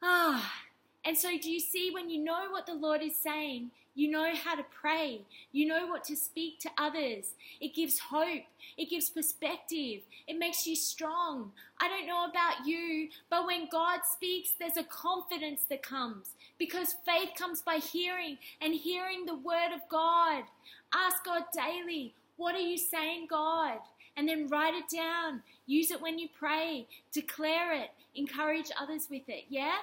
Ah. 0.03 0.63
And 1.05 1.19
so, 1.19 1.29
do 1.37 1.51
you 1.51 1.61
see 1.61 1.91
when 1.93 2.09
you 2.09 2.25
know 2.25 2.47
what 2.51 2.65
the 2.65 2.73
Lord 2.73 3.03
is 3.03 3.15
saying, 3.15 3.71
you 3.95 4.11
know 4.11 4.33
how 4.35 4.57
to 4.57 4.65
pray. 4.81 5.21
You 5.53 5.67
know 5.67 5.87
what 5.87 6.05
to 6.05 6.17
speak 6.17 6.59
to 6.61 6.71
others. 6.79 7.35
It 7.61 7.75
gives 7.75 7.99
hope. 7.99 8.43
It 8.77 8.91
gives 8.91 9.11
perspective. 9.11 10.01
It 10.27 10.39
makes 10.39 10.67
you 10.67 10.75
strong. 10.75 11.53
I 11.81 11.89
don't 11.89 12.07
know 12.07 12.25
about 12.25 12.67
you, 12.67 13.09
but 13.31 13.47
when 13.47 13.69
God 13.71 14.01
speaks, 14.11 14.51
there's 14.59 14.77
a 14.77 14.85
confidence 14.85 15.63
that 15.71 15.83
comes 15.83 16.31
because 16.59 16.97
faith 17.07 17.31
comes 17.39 17.63
by 17.63 17.77
hearing 17.77 18.39
and 18.61 18.75
hearing 18.75 19.27
the 19.27 19.37
word 19.37 19.73
of 19.75 19.89
God. 19.89 20.45
Ask 20.93 21.25
God 21.25 21.45
daily, 21.53 22.15
what 22.37 22.55
are 22.55 22.61
you 22.61 22.79
saying, 22.79 23.29
God? 23.31 23.79
and 24.17 24.29
then 24.29 24.49
write 24.49 24.75
it 24.75 24.85
down. 24.95 25.43
Use 25.67 25.91
it 25.91 26.01
when 26.01 26.19
you 26.19 26.29
pray. 26.39 26.87
Declare 27.13 27.73
it. 27.73 27.91
Encourage 28.15 28.71
others 28.81 29.09
with 29.11 29.29
it. 29.29 29.45
Yeah? 29.49 29.75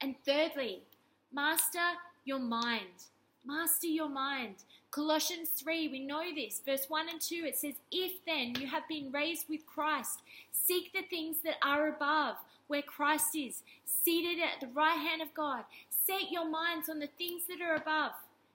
And 0.00 0.14
thirdly, 0.24 0.82
master 1.32 1.78
your 2.30 2.38
mind. 2.38 3.08
Master 3.44 3.88
your 3.88 4.08
mind. 4.08 4.54
Colossians 4.92 5.48
3, 5.48 5.88
we 5.88 5.98
know 5.98 6.22
this. 6.32 6.62
Verse 6.64 6.84
1 6.86 7.08
and 7.08 7.20
2, 7.20 7.42
it 7.44 7.56
says, 7.56 7.74
If 7.90 8.24
then 8.24 8.54
you 8.54 8.68
have 8.68 8.86
been 8.88 9.10
raised 9.10 9.48
with 9.48 9.66
Christ, 9.66 10.20
seek 10.52 10.92
the 10.92 11.02
things 11.02 11.38
that 11.42 11.56
are 11.60 11.88
above, 11.88 12.36
where 12.68 12.82
Christ 12.82 13.34
is, 13.34 13.64
seated 13.84 14.40
at 14.40 14.60
the 14.60 14.72
right 14.72 14.96
hand 14.96 15.20
of 15.22 15.34
God. 15.34 15.64
Set 16.06 16.30
your 16.30 16.48
minds 16.48 16.88
on 16.88 17.00
the 17.00 17.08
things 17.18 17.42
that 17.48 17.60
are 17.60 17.74
above, 17.74 18.12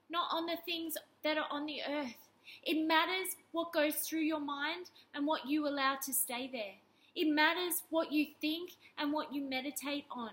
not 0.09 0.29
on 0.31 0.45
the 0.45 0.57
things 0.65 0.93
that 1.25 1.37
are 1.37 1.47
on 1.51 1.65
the 1.65 1.81
earth. 1.85 2.15
It 2.63 2.87
matters 2.87 3.35
what 3.51 3.73
goes 3.73 3.95
through 3.95 4.21
your 4.21 4.39
mind 4.39 4.85
and 5.13 5.27
what 5.27 5.49
you 5.49 5.67
allow 5.67 5.97
to 6.05 6.13
stay 6.13 6.49
there. 6.49 6.75
It 7.13 7.27
matters 7.27 7.83
what 7.89 8.13
you 8.13 8.27
think 8.39 8.71
and 8.97 9.11
what 9.11 9.33
you 9.33 9.41
meditate 9.41 10.05
on. 10.11 10.31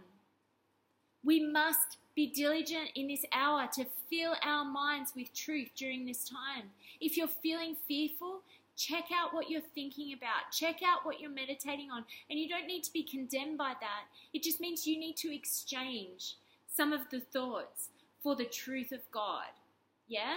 We 1.25 1.41
must 1.41 1.99
be 2.14 2.26
diligent 2.26 2.90
in 2.95 3.09
this 3.09 3.25
hour 3.33 3.69
to 3.75 3.87
fill 4.11 4.35
our 4.42 4.64
minds 4.64 5.12
with 5.16 5.33
truth 5.35 5.71
during 5.75 6.04
this 6.04 6.28
time. 6.28 6.71
If 7.00 7.16
you're 7.16 7.28
feeling 7.28 7.76
fearful, 7.88 8.40
check 8.76 9.04
out 9.14 9.33
what 9.33 9.50
you're 9.50 9.61
thinking 9.75 10.12
about, 10.12 10.52
check 10.52 10.81
out 10.87 11.04
what 11.04 11.21
you're 11.21 11.31
meditating 11.31 11.90
on. 11.90 12.04
And 12.28 12.38
you 12.38 12.49
don't 12.49 12.66
need 12.66 12.85
to 12.85 12.92
be 12.92 13.02
condemned 13.02 13.59
by 13.59 13.75
that. 13.81 14.04
It 14.33 14.42
just 14.42 14.61
means 14.61 14.87
you 14.87 14.99
need 14.99 15.16
to 15.19 15.35
exchange 15.35 16.37
some 16.75 16.92
of 16.92 17.02
the 17.11 17.21
thoughts 17.21 17.88
for 18.23 18.37
the 18.37 18.45
truth 18.45 18.92
of 18.92 19.00
God. 19.11 19.52
Yeah? 20.09 20.37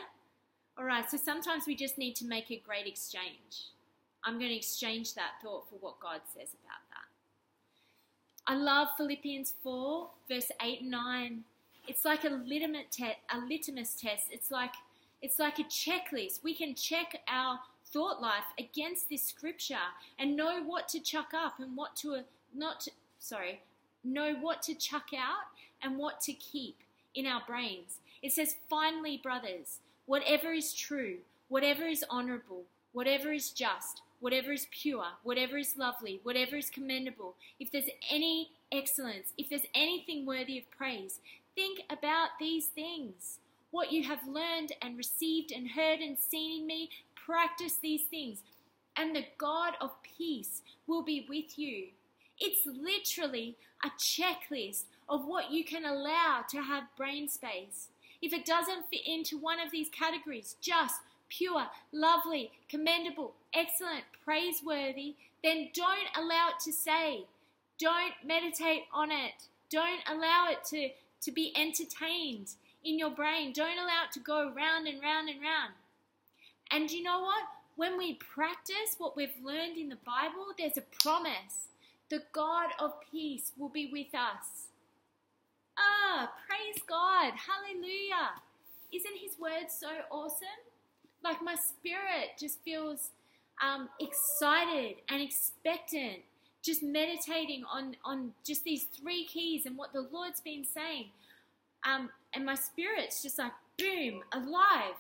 All 0.78 0.86
right, 0.86 1.10
so 1.10 1.18
sometimes 1.18 1.66
we 1.68 1.76
just 1.76 1.98
need 1.98 2.16
to 2.18 2.26
make 2.26 2.52
a 2.52 2.62
great 2.66 2.88
exchange. 2.88 3.70
I'm 4.24 4.40
going 4.40 4.50
to 4.50 4.56
exchange 4.56 5.14
that 5.14 5.34
thought 5.44 5.70
for 5.70 5.76
what 5.80 6.00
God 6.00 6.22
says 6.34 6.50
about 6.50 6.82
that. 6.90 7.06
I 8.48 8.56
love 8.56 8.90
Philippians 8.98 9.56
4, 9.64 10.10
verse 10.30 10.52
8 10.62 10.82
and 10.82 10.92
9 10.92 11.44
it's 11.88 12.06
like 12.06 12.24
a 12.24 12.30
litmus 12.30 12.86
test. 12.92 13.18
A 13.34 13.40
litmus 13.40 13.96
test. 13.96 14.28
It's 14.32 14.52
like 14.52 14.74
it's 15.22 15.40
like 15.40 15.60
a 15.60 15.64
checklist. 15.64 16.44
We 16.44 16.54
can 16.54 16.76
check 16.76 17.22
our 17.28 17.60
thought 17.88 18.22
life 18.22 18.44
against 18.60 19.10
this 19.10 19.24
scripture 19.24 19.76
and 20.20 20.36
know 20.36 20.62
what 20.64 20.88
to 20.90 21.00
chuck 21.00 21.32
up 21.36 21.60
and 21.60 21.76
what 21.76 21.96
to 21.98 22.22
not. 22.54 22.82
To, 22.82 22.92
sorry, 23.20 23.62
know 24.04 24.36
what 24.36 24.62
to 24.64 24.76
chuck 24.76 25.08
out 25.16 25.48
and 25.82 25.98
what 25.98 26.22
to 26.22 26.34
keep 26.34 26.78
in 27.14 27.26
our 27.26 27.42
brains. 27.48 28.00
It 28.22 28.32
says, 28.32 28.56
finally, 28.70 29.20
brothers, 29.22 29.80
whatever 30.06 30.52
is 30.52 30.74
true, 30.74 31.18
whatever 31.48 31.84
is 31.84 32.04
honorable, 32.10 32.64
whatever 32.94 33.32
is 33.32 33.52
just, 33.52 34.02
whatever 34.20 34.52
is 34.52 34.68
pure, 34.72 35.06
whatever 35.24 35.58
is 35.58 35.78
lovely, 35.78 36.20
whatever 36.24 36.56
is 36.56 36.70
commendable, 36.70 37.36
if 37.60 37.72
there's 37.72 37.90
any 38.10 38.50
excellence, 38.72 39.34
if 39.38 39.50
there's 39.50 39.68
anything 39.74 40.26
worthy 40.26 40.58
of 40.58 40.70
praise, 40.72 41.20
Think 41.56 41.80
about 41.90 42.30
these 42.40 42.68
things. 42.68 43.40
What 43.72 43.92
you 43.92 44.04
have 44.04 44.28
learned 44.28 44.74
and 44.82 44.98
received 44.98 45.52
and 45.52 45.72
heard 45.72 46.00
and 46.00 46.18
seen 46.18 46.62
in 46.62 46.68
me, 46.68 46.90
practice 47.26 47.78
these 47.82 48.04
things, 48.04 48.40
and 48.96 49.16
the 49.16 49.26
God 49.38 49.74
of 49.82 49.92
peace 50.04 50.62
will 50.88 51.02
be 51.02 51.26
with 51.28 51.58
you. 51.58 51.88
It's 52.40 52.66
literally 52.66 53.56
a 53.84 53.90
checklist 53.90 54.84
of 55.08 55.26
what 55.26 55.52
you 55.52 55.64
can 55.64 55.86
allow 55.86 56.44
to 56.50 56.62
have 56.62 56.84
brain 56.98 57.30
space. 57.30 57.88
If 58.22 58.34
it 58.34 58.46
doesn't 58.46 58.90
fit 58.90 59.06
into 59.06 59.38
one 59.38 59.60
of 59.60 59.72
these 59.72 59.90
categories, 59.90 60.56
just, 60.62 60.96
pure, 61.30 61.68
lovely, 61.92 62.52
commendable, 62.70 63.34
excellent, 63.54 64.04
praiseworthy, 64.24 65.16
then 65.44 65.70
don't 65.74 66.10
allow 66.16 66.50
it 66.50 66.60
to 66.66 66.72
say. 66.72 67.26
Don't 67.80 68.14
meditate 68.26 68.84
on 68.94 69.12
it. 69.12 69.34
Don't 69.70 70.02
allow 70.10 70.48
it 70.50 70.64
to 70.70 70.90
to 71.26 71.32
be 71.32 71.52
entertained 71.56 72.52
in 72.84 73.00
your 73.00 73.10
brain. 73.10 73.52
Don't 73.52 73.80
allow 73.80 74.04
it 74.06 74.14
to 74.14 74.20
go 74.20 74.52
round 74.56 74.88
and 74.88 75.02
round 75.02 75.28
and 75.28 75.42
round. 75.42 75.74
And 76.72 76.90
you 76.92 77.04
know 77.04 77.20
what? 77.22 77.44
When 77.76 77.98
we 77.98 78.14
practice 78.14 78.96
what 78.98 79.18
we've 79.18 79.36
learned 79.44 79.78
in 79.78 79.90
the 79.90 79.98
Bible, 80.06 80.54
there's 80.58 80.78
a 80.78 81.04
promise. 81.04 81.70
The 82.10 82.22
God 82.32 82.70
of 82.80 82.94
peace 83.12 83.52
will 83.58 83.70
be 83.70 83.90
with 83.92 84.14
us. 84.14 84.68
Ah, 85.78 86.32
praise 86.48 86.82
God. 86.88 87.34
Hallelujah. 87.34 88.40
Isn't 88.94 89.18
his 89.18 89.38
word 89.40 89.70
so 89.70 89.88
awesome? 90.10 90.62
Like 91.24 91.42
my 91.44 91.56
spirit 91.56 92.38
just 92.40 92.62
feels 92.64 93.10
um, 93.62 93.90
excited 94.00 94.98
and 95.10 95.22
expectant 95.22 96.22
just 96.66 96.82
meditating 96.82 97.64
on 97.72 97.96
on 98.04 98.32
just 98.46 98.64
these 98.64 98.86
three 99.00 99.26
keys 99.26 99.66
and 99.66 99.78
what 99.78 99.94
the 99.94 100.08
Lord's 100.12 100.42
been 100.42 100.66
saying. 100.66 101.10
Um, 101.86 102.10
and 102.34 102.44
my 102.44 102.56
spirit's 102.56 103.22
just 103.22 103.38
like 103.38 103.52
boom, 103.78 104.24
alive. 104.34 104.96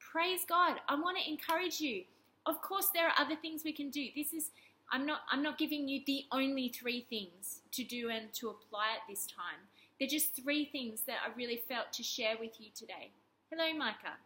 Praise 0.00 0.40
God. 0.48 0.76
I 0.88 0.94
want 0.96 1.16
to 1.18 1.30
encourage 1.30 1.80
you. 1.80 2.02
Of 2.46 2.60
course, 2.60 2.88
there 2.92 3.06
are 3.06 3.12
other 3.18 3.36
things 3.36 3.62
we 3.64 3.72
can 3.72 3.90
do. 3.90 4.08
This 4.16 4.32
is 4.32 4.50
I'm 4.90 5.06
not 5.06 5.20
I'm 5.30 5.42
not 5.42 5.58
giving 5.58 5.86
you 5.88 6.00
the 6.06 6.24
only 6.32 6.68
three 6.68 7.06
things 7.08 7.60
to 7.72 7.84
do 7.84 8.10
and 8.10 8.32
to 8.34 8.48
apply 8.48 8.88
at 8.96 9.08
this 9.08 9.26
time. 9.26 9.60
They're 9.98 10.08
just 10.08 10.34
three 10.34 10.64
things 10.64 11.02
that 11.06 11.16
I 11.24 11.36
really 11.36 11.62
felt 11.68 11.92
to 11.94 12.02
share 12.02 12.36
with 12.40 12.60
you 12.60 12.68
today. 12.74 13.10
Hello, 13.50 13.72
Micah. 13.76 14.18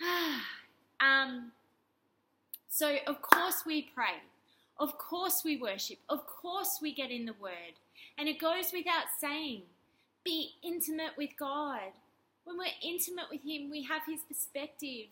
um, 1.00 1.52
so 2.68 2.96
of 3.06 3.22
course 3.22 3.62
we 3.64 3.88
pray. 3.94 4.20
Of 4.78 4.98
course 4.98 5.42
we 5.44 5.56
worship. 5.56 5.98
Of 6.08 6.26
course 6.26 6.78
we 6.82 6.94
get 6.94 7.10
in 7.10 7.24
the 7.24 7.34
Word. 7.40 7.74
And 8.18 8.28
it 8.28 8.38
goes 8.38 8.72
without 8.72 9.06
saying 9.20 9.62
be 10.24 10.50
intimate 10.62 11.12
with 11.16 11.30
God. 11.38 11.92
When 12.44 12.58
we're 12.58 12.66
intimate 12.82 13.26
with 13.30 13.42
Him, 13.42 13.70
we 13.70 13.82
have 13.84 14.02
His 14.06 14.20
perspective. 14.22 15.06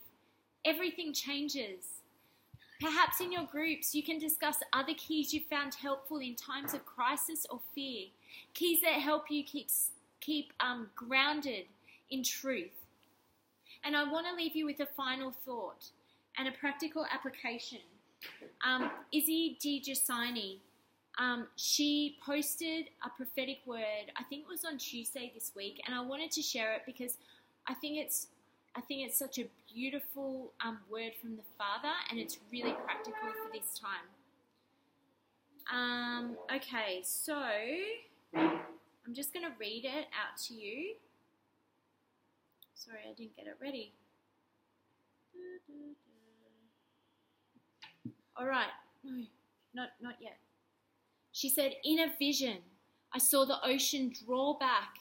Everything 0.64 1.12
changes. 1.12 1.84
Perhaps 2.80 3.20
in 3.20 3.30
your 3.32 3.44
groups, 3.44 3.94
you 3.94 4.02
can 4.02 4.18
discuss 4.18 4.56
other 4.72 4.94
keys 4.94 5.32
you've 5.32 5.46
found 5.46 5.74
helpful 5.74 6.18
in 6.18 6.34
times 6.34 6.74
of 6.74 6.84
crisis 6.84 7.46
or 7.48 7.60
fear. 7.74 8.06
Keys 8.54 8.80
that 8.82 9.00
help 9.00 9.30
you 9.30 9.44
keep, 9.44 9.68
keep 10.20 10.52
um, 10.60 10.88
grounded 10.96 11.66
in 12.10 12.22
truth. 12.22 12.74
And 13.84 13.96
I 13.96 14.04
want 14.10 14.26
to 14.26 14.34
leave 14.34 14.56
you 14.56 14.66
with 14.66 14.80
a 14.80 14.86
final 14.86 15.32
thought 15.44 15.90
and 16.36 16.48
a 16.48 16.52
practical 16.52 17.06
application. 17.12 17.78
Um, 18.66 18.90
Izzy 19.12 19.58
DiGiussani, 19.60 20.58
um, 21.18 21.46
she 21.56 22.16
posted 22.24 22.86
a 23.04 23.10
prophetic 23.10 23.58
word. 23.66 24.10
I 24.16 24.22
think 24.24 24.42
it 24.42 24.48
was 24.48 24.64
on 24.64 24.78
Tuesday 24.78 25.30
this 25.34 25.52
week, 25.54 25.80
and 25.86 25.94
I 25.94 26.00
wanted 26.00 26.30
to 26.32 26.42
share 26.42 26.72
it 26.74 26.82
because 26.86 27.18
I 27.66 27.74
think 27.74 27.98
it's 27.98 28.28
I 28.76 28.80
think 28.80 29.06
it's 29.06 29.16
such 29.16 29.38
a 29.38 29.44
beautiful 29.72 30.52
um, 30.64 30.78
word 30.90 31.12
from 31.20 31.36
the 31.36 31.44
Father, 31.56 31.94
and 32.10 32.18
it's 32.18 32.38
really 32.50 32.72
practical 32.84 33.28
for 33.28 33.52
this 33.52 33.78
time. 33.78 34.08
Um, 35.72 36.36
okay, 36.54 37.00
so 37.04 37.40
I'm 38.34 39.14
just 39.14 39.32
going 39.32 39.44
to 39.44 39.52
read 39.60 39.84
it 39.84 40.06
out 40.12 40.36
to 40.48 40.54
you. 40.54 40.94
Sorry, 42.74 42.98
I 43.08 43.14
didn't 43.14 43.36
get 43.36 43.46
it 43.46 43.56
ready. 43.62 43.92
All 48.36 48.46
right. 48.46 48.66
No, 49.04 49.24
not, 49.74 49.90
not 50.00 50.14
yet. 50.20 50.38
She 51.32 51.48
said, 51.48 51.74
In 51.84 51.98
a 52.00 52.12
vision, 52.18 52.58
I 53.12 53.18
saw 53.18 53.44
the 53.44 53.64
ocean 53.64 54.12
draw 54.24 54.54
back, 54.54 54.98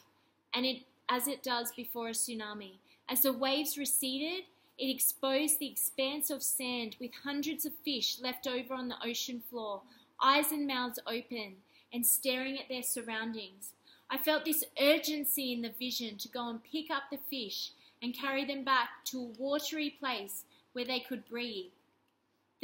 and 0.54 0.66
it, 0.66 0.84
as 1.10 1.28
it 1.28 1.44
does 1.44 1.72
before 1.72 2.10
a 2.10 2.12
tsunami. 2.12 2.74
As 3.10 3.22
the 3.22 3.34
waves 3.34 3.78
receded, 3.78 4.46
it 4.78 4.90
exposed 4.90 5.60
the 5.60 5.70
expanse 5.70 6.30
of 6.30 6.42
sand 6.42 6.96
with 7.00 7.12
hundreds 7.24 7.66
of 7.66 7.74
fish 7.86 8.20
left 8.20 8.48
over 8.48 8.74
on 8.74 8.88
the 8.88 9.04
ocean 9.04 9.42
floor, 9.50 9.82
eyes 10.22 10.52
and 10.52 10.66
mouths 10.66 11.00
open 11.06 11.58
and 11.92 12.06
staring 12.06 12.58
at 12.60 12.70
their 12.70 12.84
surroundings. 12.84 13.74
I 14.10 14.18
felt 14.18 14.46
this 14.46 14.64
urgency 14.80 15.54
in 15.54 15.62
the 15.62 15.72
vision 15.78 16.18
to 16.18 16.28
go 16.28 16.50
and 16.50 16.64
pick 16.64 16.90
up 16.92 17.04
the 17.12 17.18
fish 17.18 17.72
and 18.02 18.16
carry 18.16 18.46
them 18.46 18.64
back 18.64 19.06
to 19.06 19.20
a 19.20 19.42
watery 19.42 19.90
place 19.90 20.44
where 20.74 20.86
they 20.86 21.00
could 21.00 21.28
breathe. 21.28 21.72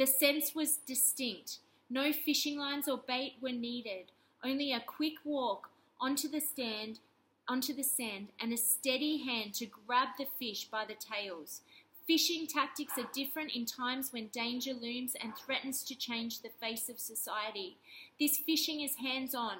The 0.00 0.06
sense 0.06 0.54
was 0.54 0.78
distinct. 0.78 1.58
No 1.90 2.10
fishing 2.10 2.58
lines 2.58 2.88
or 2.88 2.96
bait 2.96 3.34
were 3.42 3.52
needed, 3.52 4.06
only 4.42 4.72
a 4.72 4.80
quick 4.80 5.16
walk 5.24 5.68
onto 6.00 6.26
the 6.26 6.40
stand 6.40 7.00
onto 7.46 7.74
the 7.74 7.82
sand 7.82 8.28
and 8.40 8.50
a 8.50 8.56
steady 8.56 9.18
hand 9.18 9.52
to 9.56 9.66
grab 9.66 10.08
the 10.16 10.24
fish 10.38 10.64
by 10.64 10.86
the 10.86 10.94
tails. 10.94 11.60
Fishing 12.06 12.46
tactics 12.46 12.96
are 12.96 13.10
different 13.12 13.54
in 13.54 13.66
times 13.66 14.10
when 14.10 14.28
danger 14.28 14.72
looms 14.72 15.16
and 15.20 15.36
threatens 15.36 15.82
to 15.82 15.94
change 15.94 16.40
the 16.40 16.48
face 16.48 16.88
of 16.88 16.98
society. 16.98 17.76
This 18.18 18.38
fishing 18.38 18.80
is 18.80 18.96
hands 18.96 19.34
on, 19.34 19.58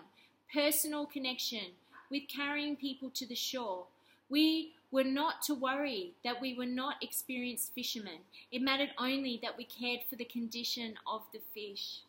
personal 0.54 1.04
connection 1.04 1.74
with 2.10 2.28
carrying 2.28 2.76
people 2.76 3.10
to 3.10 3.26
the 3.26 3.34
shore. 3.34 3.84
We 4.30 4.72
were 4.90 5.04
not 5.04 5.42
to 5.42 5.54
worry 5.54 6.12
that 6.24 6.40
we 6.40 6.54
were 6.54 6.66
not 6.66 7.02
experienced 7.02 7.72
fishermen. 7.74 8.20
It 8.50 8.62
mattered 8.62 8.90
only 8.98 9.38
that 9.42 9.56
we 9.56 9.64
cared 9.64 10.00
for 10.08 10.16
the 10.16 10.24
condition 10.24 10.94
of 11.06 11.22
the 11.32 11.40
fish. 11.54 12.00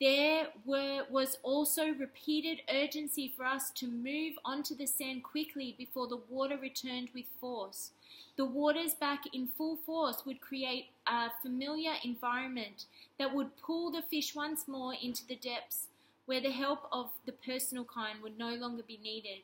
there 0.00 0.46
were, 0.64 1.04
was 1.10 1.38
also 1.42 1.88
repeated 1.88 2.62
urgency 2.72 3.32
for 3.36 3.44
us 3.44 3.70
to 3.70 3.86
move 3.88 4.34
onto 4.44 4.74
the 4.74 4.86
sand 4.86 5.24
quickly 5.24 5.74
before 5.76 6.06
the 6.06 6.20
water 6.28 6.56
returned 6.56 7.08
with 7.14 7.24
force. 7.40 7.90
The 8.36 8.44
waters 8.44 8.94
back 8.94 9.24
in 9.32 9.48
full 9.48 9.76
force 9.76 10.24
would 10.24 10.40
create 10.40 10.86
a 11.06 11.30
familiar 11.42 11.94
environment 12.04 12.84
that 13.18 13.34
would 13.34 13.56
pull 13.56 13.90
the 13.90 14.02
fish 14.02 14.34
once 14.36 14.68
more 14.68 14.94
into 14.94 15.26
the 15.26 15.34
depths 15.34 15.88
where 16.26 16.40
the 16.40 16.52
help 16.52 16.88
of 16.92 17.10
the 17.26 17.32
personal 17.32 17.84
kind 17.84 18.22
would 18.22 18.38
no 18.38 18.54
longer 18.54 18.84
be 18.86 19.00
needed. 19.02 19.40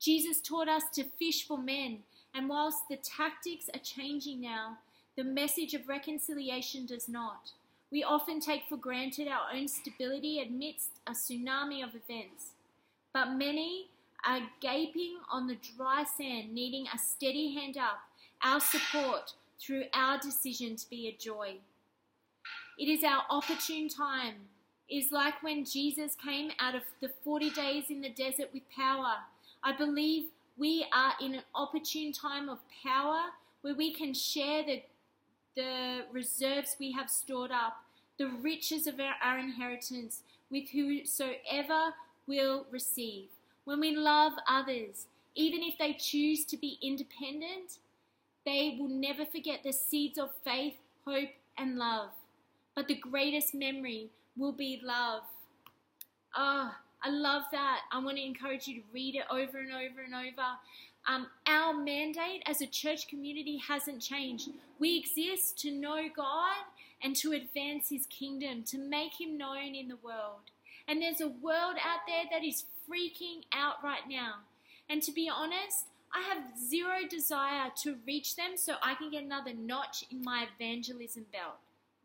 Jesus 0.00 0.40
taught 0.40 0.68
us 0.68 0.84
to 0.94 1.04
fish 1.18 1.46
for 1.46 1.58
men, 1.58 2.00
and 2.34 2.48
whilst 2.48 2.88
the 2.88 2.96
tactics 2.96 3.68
are 3.74 3.80
changing 3.80 4.40
now, 4.40 4.78
the 5.16 5.24
message 5.24 5.74
of 5.74 5.88
reconciliation 5.88 6.86
does 6.86 7.08
not. 7.08 7.52
We 7.90 8.04
often 8.04 8.40
take 8.40 8.64
for 8.68 8.76
granted 8.76 9.28
our 9.28 9.52
own 9.52 9.66
stability 9.66 10.40
amidst 10.40 10.90
a 11.06 11.12
tsunami 11.12 11.82
of 11.82 11.94
events, 11.94 12.50
but 13.12 13.32
many 13.32 13.86
are 14.26 14.40
gaping 14.60 15.16
on 15.30 15.46
the 15.46 15.56
dry 15.76 16.04
sand, 16.04 16.52
needing 16.52 16.86
a 16.86 16.98
steady 16.98 17.54
hand 17.54 17.76
up, 17.76 18.00
our 18.42 18.60
support 18.60 19.34
through 19.60 19.84
our 19.92 20.18
decision 20.18 20.76
to 20.76 20.88
be 20.88 21.08
a 21.08 21.16
joy. 21.16 21.56
It 22.78 22.88
is 22.88 23.02
our 23.02 23.22
opportune 23.30 23.88
time. 23.88 24.34
It 24.88 24.96
is 24.96 25.12
like 25.12 25.42
when 25.42 25.64
Jesus 25.64 26.14
came 26.14 26.52
out 26.60 26.74
of 26.74 26.82
the 27.00 27.10
40 27.24 27.50
days 27.50 27.84
in 27.90 28.00
the 28.00 28.08
desert 28.08 28.50
with 28.52 28.62
power. 28.74 29.14
I 29.62 29.76
believe 29.76 30.26
we 30.56 30.86
are 30.92 31.12
in 31.20 31.34
an 31.34 31.42
opportune 31.54 32.12
time 32.12 32.48
of 32.48 32.58
power 32.84 33.26
where 33.62 33.74
we 33.74 33.92
can 33.92 34.14
share 34.14 34.62
the 34.64 34.82
the 35.56 36.04
reserves 36.12 36.76
we 36.78 36.92
have 36.92 37.10
stored 37.10 37.50
up, 37.50 37.82
the 38.16 38.28
riches 38.28 38.86
of 38.86 39.00
our, 39.00 39.14
our 39.20 39.38
inheritance 39.38 40.22
with 40.52 40.68
whosoever 40.68 41.94
will 42.28 42.64
receive. 42.70 43.26
When 43.64 43.80
we 43.80 43.96
love 43.96 44.34
others, 44.48 45.06
even 45.34 45.62
if 45.62 45.76
they 45.76 45.94
choose 45.94 46.44
to 46.44 46.56
be 46.56 46.78
independent, 46.80 47.78
they 48.46 48.76
will 48.78 48.88
never 48.88 49.24
forget 49.24 49.64
the 49.64 49.72
seeds 49.72 50.16
of 50.16 50.30
faith, 50.44 50.76
hope, 51.04 51.30
and 51.56 51.76
love. 51.76 52.10
But 52.76 52.86
the 52.86 52.94
greatest 52.94 53.52
memory 53.52 54.10
will 54.36 54.52
be 54.52 54.80
love. 54.82 55.22
Ah, 56.36 56.78
oh, 56.78 56.87
I 57.02 57.10
love 57.10 57.42
that. 57.52 57.80
I 57.92 57.98
want 57.98 58.16
to 58.16 58.24
encourage 58.24 58.66
you 58.66 58.80
to 58.80 58.86
read 58.92 59.14
it 59.14 59.24
over 59.30 59.58
and 59.58 59.72
over 59.72 60.02
and 60.04 60.14
over. 60.14 60.48
Um, 61.06 61.28
our 61.46 61.72
mandate 61.72 62.42
as 62.46 62.60
a 62.60 62.66
church 62.66 63.08
community 63.08 63.60
hasn't 63.66 64.02
changed. 64.02 64.50
We 64.78 64.98
exist 64.98 65.58
to 65.60 65.70
know 65.70 66.08
God 66.14 66.56
and 67.02 67.14
to 67.16 67.32
advance 67.32 67.88
His 67.88 68.06
kingdom, 68.06 68.62
to 68.64 68.78
make 68.78 69.20
Him 69.20 69.38
known 69.38 69.74
in 69.74 69.88
the 69.88 69.98
world. 70.02 70.50
And 70.86 71.00
there's 71.00 71.20
a 71.20 71.28
world 71.28 71.76
out 71.76 72.00
there 72.06 72.24
that 72.30 72.44
is 72.44 72.64
freaking 72.88 73.44
out 73.52 73.82
right 73.82 74.08
now. 74.08 74.36
And 74.90 75.02
to 75.02 75.12
be 75.12 75.28
honest, 75.28 75.86
I 76.12 76.22
have 76.22 76.58
zero 76.58 77.06
desire 77.08 77.70
to 77.82 77.96
reach 78.06 78.36
them 78.36 78.56
so 78.56 78.74
I 78.82 78.94
can 78.94 79.10
get 79.10 79.24
another 79.24 79.52
notch 79.52 80.04
in 80.10 80.22
my 80.22 80.46
evangelism 80.54 81.26
belt. 81.30 81.56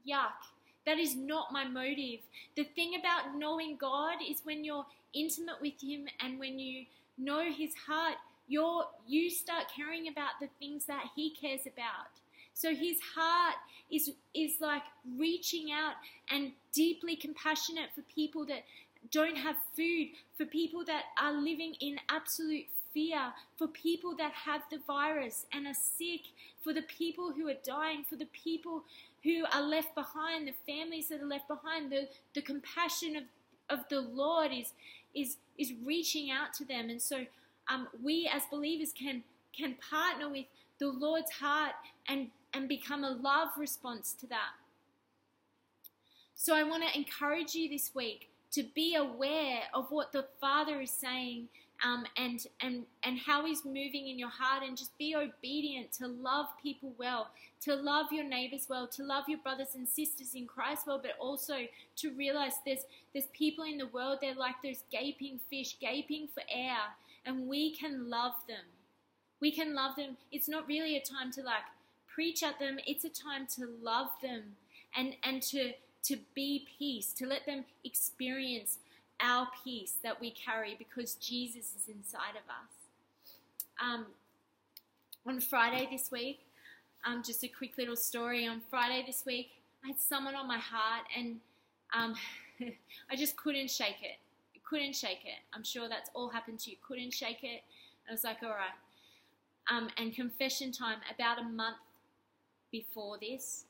Yuck. 0.07 0.52
That 0.85 0.99
is 0.99 1.15
not 1.15 1.51
my 1.51 1.65
motive. 1.65 2.19
The 2.55 2.63
thing 2.63 2.93
about 2.99 3.37
knowing 3.37 3.77
God 3.77 4.15
is 4.27 4.41
when 4.43 4.63
you're 4.63 4.85
intimate 5.13 5.61
with 5.61 5.81
Him 5.81 6.07
and 6.19 6.39
when 6.39 6.59
you 6.59 6.85
know 7.17 7.43
His 7.43 7.73
heart, 7.87 8.15
you're, 8.47 8.85
you 9.07 9.29
start 9.29 9.65
caring 9.75 10.07
about 10.07 10.39
the 10.41 10.49
things 10.59 10.85
that 10.85 11.05
He 11.15 11.31
cares 11.31 11.61
about. 11.61 12.11
So 12.53 12.75
His 12.75 12.97
heart 13.15 13.55
is, 13.91 14.11
is 14.33 14.55
like 14.59 14.83
reaching 15.17 15.71
out 15.71 15.93
and 16.29 16.51
deeply 16.73 17.15
compassionate 17.15 17.89
for 17.95 18.01
people 18.13 18.45
that 18.47 18.63
don't 19.11 19.37
have 19.37 19.55
food, 19.75 20.09
for 20.37 20.45
people 20.45 20.83
that 20.85 21.03
are 21.21 21.33
living 21.33 21.75
in 21.79 21.97
absolute 22.09 22.65
fear, 22.93 23.33
for 23.57 23.67
people 23.67 24.15
that 24.17 24.31
have 24.31 24.61
the 24.71 24.79
virus 24.85 25.45
and 25.51 25.67
are 25.67 25.73
sick, 25.73 26.21
for 26.63 26.73
the 26.73 26.83
people 26.83 27.31
who 27.31 27.47
are 27.47 27.57
dying, 27.63 28.03
for 28.09 28.15
the 28.15 28.27
people 28.27 28.83
who 29.23 29.45
are 29.53 29.61
left 29.63 29.95
behind, 29.95 30.47
the 30.47 30.73
families 30.73 31.09
that 31.09 31.21
are 31.21 31.27
left 31.27 31.47
behind. 31.47 31.91
The, 31.91 32.07
the 32.33 32.41
compassion 32.41 33.15
of, 33.15 33.23
of 33.69 33.85
the 33.89 34.01
Lord 34.01 34.51
is, 34.51 34.73
is, 35.13 35.37
is 35.57 35.73
reaching 35.85 36.31
out 36.31 36.53
to 36.55 36.65
them. 36.65 36.89
And 36.89 37.01
so 37.01 37.25
um, 37.69 37.87
we 38.01 38.29
as 38.31 38.43
believers 38.51 38.93
can 38.93 39.23
can 39.55 39.75
partner 39.89 40.29
with 40.29 40.45
the 40.79 40.87
Lord's 40.87 41.31
heart 41.31 41.73
and 42.07 42.27
and 42.53 42.67
become 42.67 43.03
a 43.03 43.11
love 43.11 43.49
response 43.57 44.13
to 44.19 44.27
that. 44.27 44.53
So 46.35 46.55
I 46.55 46.63
want 46.63 46.83
to 46.83 46.97
encourage 46.97 47.55
you 47.55 47.69
this 47.69 47.91
week 47.95 48.29
to 48.51 48.63
be 48.75 48.95
aware 48.95 49.61
of 49.73 49.87
what 49.89 50.11
the 50.11 50.25
Father 50.39 50.81
is 50.81 50.91
saying 50.91 51.47
um, 51.83 52.05
and 52.17 52.45
and 52.61 52.85
and 53.03 53.19
how 53.19 53.45
He's 53.45 53.65
moving 53.65 54.07
in 54.07 54.17
your 54.17 54.29
heart, 54.29 54.63
and 54.63 54.77
just 54.77 54.97
be 54.97 55.15
obedient 55.15 55.91
to 55.93 56.07
love 56.07 56.47
people 56.61 56.93
well, 56.97 57.29
to 57.61 57.75
love 57.75 58.07
your 58.11 58.23
neighbors 58.23 58.67
well, 58.69 58.87
to 58.87 59.03
love 59.03 59.25
your 59.27 59.39
brothers 59.39 59.75
and 59.75 59.87
sisters 59.87 60.33
in 60.33 60.47
Christ 60.47 60.87
well, 60.87 60.99
but 61.01 61.11
also 61.19 61.55
to 61.97 62.11
realize 62.11 62.53
there's 62.65 62.85
there's 63.13 63.27
people 63.33 63.65
in 63.65 63.77
the 63.77 63.87
world 63.87 64.19
they're 64.21 64.35
like 64.35 64.55
those 64.63 64.83
gaping 64.91 65.39
fish, 65.49 65.77
gaping 65.79 66.27
for 66.33 66.43
air, 66.49 66.77
and 67.25 67.47
we 67.47 67.75
can 67.75 68.09
love 68.09 68.35
them. 68.47 68.65
We 69.41 69.51
can 69.51 69.75
love 69.75 69.95
them. 69.97 70.17
It's 70.31 70.47
not 70.47 70.67
really 70.67 70.95
a 70.95 71.01
time 71.01 71.31
to 71.33 71.41
like 71.41 71.63
preach 72.07 72.43
at 72.43 72.59
them. 72.59 72.79
It's 72.87 73.03
a 73.03 73.09
time 73.09 73.47
to 73.55 73.67
love 73.81 74.09
them 74.21 74.55
and 74.95 75.15
and 75.23 75.41
to 75.43 75.73
to 76.03 76.17
be 76.35 76.67
peace, 76.77 77.13
to 77.13 77.25
let 77.25 77.45
them 77.45 77.65
experience 77.83 78.77
our 79.23 79.47
peace 79.63 79.95
that 80.03 80.19
we 80.19 80.31
carry 80.31 80.75
because 80.77 81.15
Jesus 81.15 81.73
is 81.75 81.87
inside 81.87 82.35
of 82.35 82.49
us. 82.49 82.71
Um, 83.81 84.05
on 85.25 85.39
Friday 85.39 85.87
this 85.89 86.11
week, 86.11 86.41
um, 87.05 87.23
just 87.25 87.43
a 87.43 87.47
quick 87.47 87.77
little 87.77 87.95
story. 87.95 88.45
On 88.47 88.61
Friday 88.69 89.03
this 89.07 89.23
week, 89.25 89.51
I 89.83 89.87
had 89.87 89.99
someone 89.99 90.35
on 90.35 90.47
my 90.47 90.59
heart, 90.59 91.05
and 91.17 91.37
um, 91.93 92.15
I 93.09 93.15
just 93.15 93.35
couldn't 93.37 93.71
shake 93.71 94.01
it 94.01 94.17
couldn't 94.73 94.95
shake 94.95 95.23
it. 95.23 95.39
I'm 95.53 95.63
sure 95.63 95.87
that's 95.87 96.09
all 96.15 96.29
happened 96.29 96.59
to 96.61 96.71
you. 96.71 96.77
Couldn't 96.87 97.13
shake 97.13 97.43
it. 97.43 97.61
I 98.09 98.11
was 98.11 98.23
like, 98.23 98.37
all 98.41 98.49
right. 98.49 98.73
Um, 99.69 99.89
and 99.97 100.13
confession 100.13 100.71
time, 100.71 100.97
about 101.13 101.39
a 101.39 101.43
month 101.43 101.77
before 102.71 103.17
this, 103.21 103.65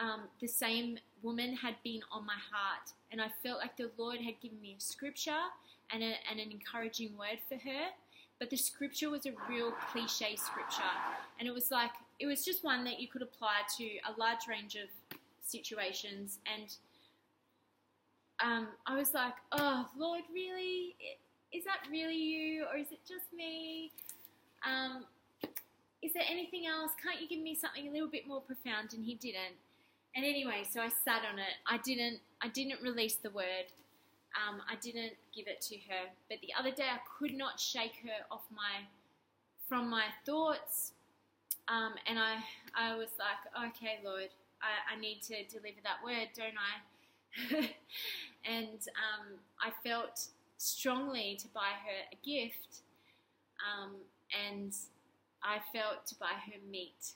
um, 0.00 0.22
the 0.40 0.46
same 0.46 0.98
woman 1.22 1.56
had 1.56 1.74
been 1.82 2.00
on 2.12 2.24
my 2.24 2.36
heart, 2.52 2.92
and 3.10 3.20
I 3.20 3.28
felt 3.42 3.58
like 3.58 3.76
the 3.76 3.90
Lord 3.96 4.20
had 4.20 4.40
given 4.40 4.60
me 4.60 4.76
a 4.78 4.80
scripture 4.80 5.42
and, 5.92 6.02
a, 6.02 6.14
and 6.30 6.40
an 6.40 6.50
encouraging 6.50 7.16
word 7.18 7.38
for 7.48 7.56
her. 7.56 7.86
But 8.38 8.50
the 8.50 8.56
scripture 8.56 9.10
was 9.10 9.26
a 9.26 9.32
real 9.50 9.72
cliche 9.92 10.34
scripture, 10.36 10.82
and 11.38 11.46
it 11.46 11.52
was 11.52 11.70
like 11.70 11.90
it 12.18 12.26
was 12.26 12.44
just 12.44 12.64
one 12.64 12.84
that 12.84 12.98
you 13.00 13.08
could 13.08 13.22
apply 13.22 13.62
to 13.78 13.84
a 13.84 14.18
large 14.18 14.46
range 14.48 14.76
of 14.76 14.88
situations. 15.44 16.38
And 16.46 16.74
um, 18.42 18.68
I 18.86 18.96
was 18.96 19.12
like, 19.12 19.34
oh, 19.52 19.88
Lord, 19.96 20.22
really? 20.32 20.96
Is 21.52 21.64
that 21.64 21.80
really 21.90 22.16
you 22.16 22.64
or 22.70 22.78
is 22.78 22.92
it 22.92 23.00
just 23.06 23.32
me? 23.36 23.90
Um, 24.64 25.04
is 26.02 26.12
there 26.12 26.22
anything 26.30 26.66
else? 26.66 26.92
Can't 27.02 27.20
you 27.20 27.28
give 27.28 27.42
me 27.42 27.54
something 27.54 27.88
a 27.88 27.90
little 27.90 28.08
bit 28.08 28.26
more 28.26 28.40
profound? 28.40 28.94
And 28.94 29.04
he 29.04 29.14
didn't. 29.14 29.56
And 30.14 30.24
anyway, 30.24 30.64
so 30.68 30.80
I 30.80 30.88
sat 30.88 31.22
on 31.30 31.38
it. 31.38 31.54
I 31.66 31.78
didn't. 31.78 32.20
I 32.42 32.48
didn't 32.48 32.82
release 32.82 33.16
the 33.16 33.30
word. 33.30 33.70
Um, 34.34 34.60
I 34.70 34.76
didn't 34.76 35.14
give 35.34 35.46
it 35.46 35.60
to 35.62 35.76
her. 35.88 36.08
But 36.28 36.38
the 36.40 36.52
other 36.58 36.70
day, 36.70 36.84
I 36.84 36.98
could 37.18 37.34
not 37.34 37.60
shake 37.60 37.96
her 38.04 38.24
off 38.30 38.42
my 38.54 38.86
from 39.68 39.88
my 39.88 40.06
thoughts. 40.26 40.92
Um, 41.68 41.94
and 42.06 42.18
I, 42.18 42.38
I 42.76 42.96
was 42.96 43.10
like, 43.18 43.70
okay, 43.70 44.00
Lord, 44.04 44.28
I, 44.60 44.96
I 44.96 45.00
need 45.00 45.22
to 45.22 45.44
deliver 45.44 45.78
that 45.84 46.02
word, 46.04 46.28
don't 46.34 46.58
I? 46.58 47.70
and 48.44 48.80
um, 48.98 49.38
I 49.62 49.70
felt 49.88 50.26
strongly 50.56 51.38
to 51.40 51.46
buy 51.54 51.70
her 51.86 52.12
a 52.12 52.26
gift, 52.26 52.82
um, 53.62 53.92
and 54.48 54.74
I 55.42 55.58
felt 55.72 56.06
to 56.08 56.14
buy 56.16 56.32
her 56.46 56.58
meat. 56.68 57.12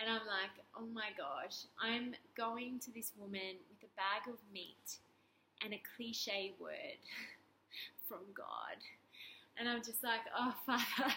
And 0.00 0.08
I'm 0.08 0.24
like, 0.24 0.56
oh 0.72 0.88
my 0.96 1.12
gosh, 1.12 1.68
I'm 1.76 2.16
going 2.32 2.80
to 2.88 2.90
this 2.90 3.12
woman 3.20 3.60
with 3.68 3.84
a 3.84 3.92
bag 4.00 4.32
of 4.32 4.40
meat 4.48 4.96
and 5.60 5.76
a 5.76 5.82
cliche 5.94 6.56
word 6.56 7.04
from 8.08 8.24
God. 8.32 8.80
And 9.60 9.68
I'm 9.68 9.84
just 9.84 10.00
like, 10.00 10.24
oh, 10.32 10.56
Father, 10.66 11.12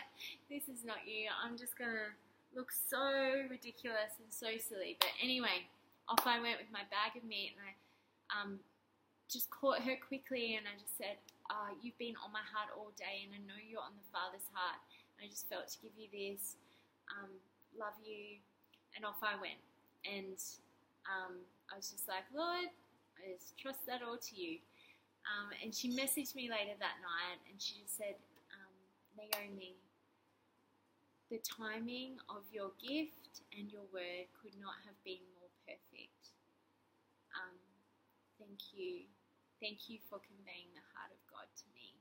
this 0.51 0.67
is 0.67 0.83
not 0.83 1.07
you. 1.07 1.31
I'm 1.31 1.55
just 1.55 1.79
going 1.79 1.95
to 1.95 2.11
look 2.51 2.75
so 2.75 3.47
ridiculous 3.47 4.19
and 4.19 4.27
so 4.27 4.51
silly. 4.59 4.99
But 4.99 5.15
anyway, 5.23 5.63
off 6.11 6.27
I 6.27 6.43
went 6.43 6.59
with 6.59 6.67
my 6.67 6.83
bag 6.91 7.15
of 7.15 7.23
meat 7.23 7.55
and 7.55 7.63
I 7.63 7.71
um, 8.35 8.59
just 9.31 9.47
caught 9.47 9.79
her 9.79 9.95
quickly 9.95 10.59
and 10.59 10.67
I 10.67 10.75
just 10.75 10.99
said, 10.99 11.15
oh, 11.47 11.71
You've 11.79 11.97
been 11.97 12.19
on 12.19 12.35
my 12.35 12.43
heart 12.43 12.75
all 12.75 12.91
day 12.99 13.23
and 13.23 13.31
I 13.31 13.39
know 13.47 13.55
you're 13.63 13.79
on 13.79 13.95
the 13.95 14.07
Father's 14.11 14.51
heart. 14.51 14.83
And 15.15 15.23
I 15.23 15.31
just 15.31 15.47
felt 15.47 15.71
to 15.71 15.77
give 15.79 15.95
you 15.95 16.11
this. 16.11 16.59
Um, 17.15 17.31
love 17.79 17.95
you. 18.03 18.43
And 18.95 19.05
off 19.05 19.21
I 19.21 19.35
went. 19.39 19.61
And 20.05 20.37
um, 21.09 21.41
I 21.71 21.77
was 21.77 21.89
just 21.89 22.07
like, 22.07 22.27
Lord, 22.35 22.69
I 23.17 23.21
just 23.33 23.57
trust 23.57 23.85
that 23.87 24.03
all 24.05 24.17
to 24.17 24.33
you. 24.35 24.59
Um, 25.23 25.55
and 25.63 25.71
she 25.71 25.87
messaged 25.95 26.35
me 26.35 26.51
later 26.51 26.75
that 26.83 26.99
night 26.99 27.39
and 27.47 27.55
she 27.55 27.79
just 27.79 27.95
said, 27.95 28.19
um, 28.51 28.75
Naomi, 29.15 29.79
the 31.31 31.39
timing 31.39 32.19
of 32.27 32.43
your 32.51 32.75
gift 32.77 33.41
and 33.55 33.71
your 33.71 33.87
word 33.95 34.27
could 34.35 34.53
not 34.59 34.75
have 34.83 34.99
been 35.07 35.23
more 35.39 35.49
perfect. 35.63 36.35
Um, 37.33 37.55
thank 38.35 38.75
you. 38.75 39.07
Thank 39.63 39.87
you 39.87 40.03
for 40.11 40.19
conveying 40.19 40.75
the 40.75 40.83
heart 40.91 41.15
of 41.15 41.23
God 41.31 41.47
to 41.47 41.65
me 41.71 41.95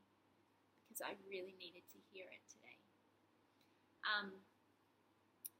because 0.82 0.98
I 1.00 1.14
really 1.30 1.54
needed 1.62 1.86
to 1.94 1.98
hear 2.10 2.26
it 2.26 2.42
today. 2.50 2.78
Um, 4.02 4.34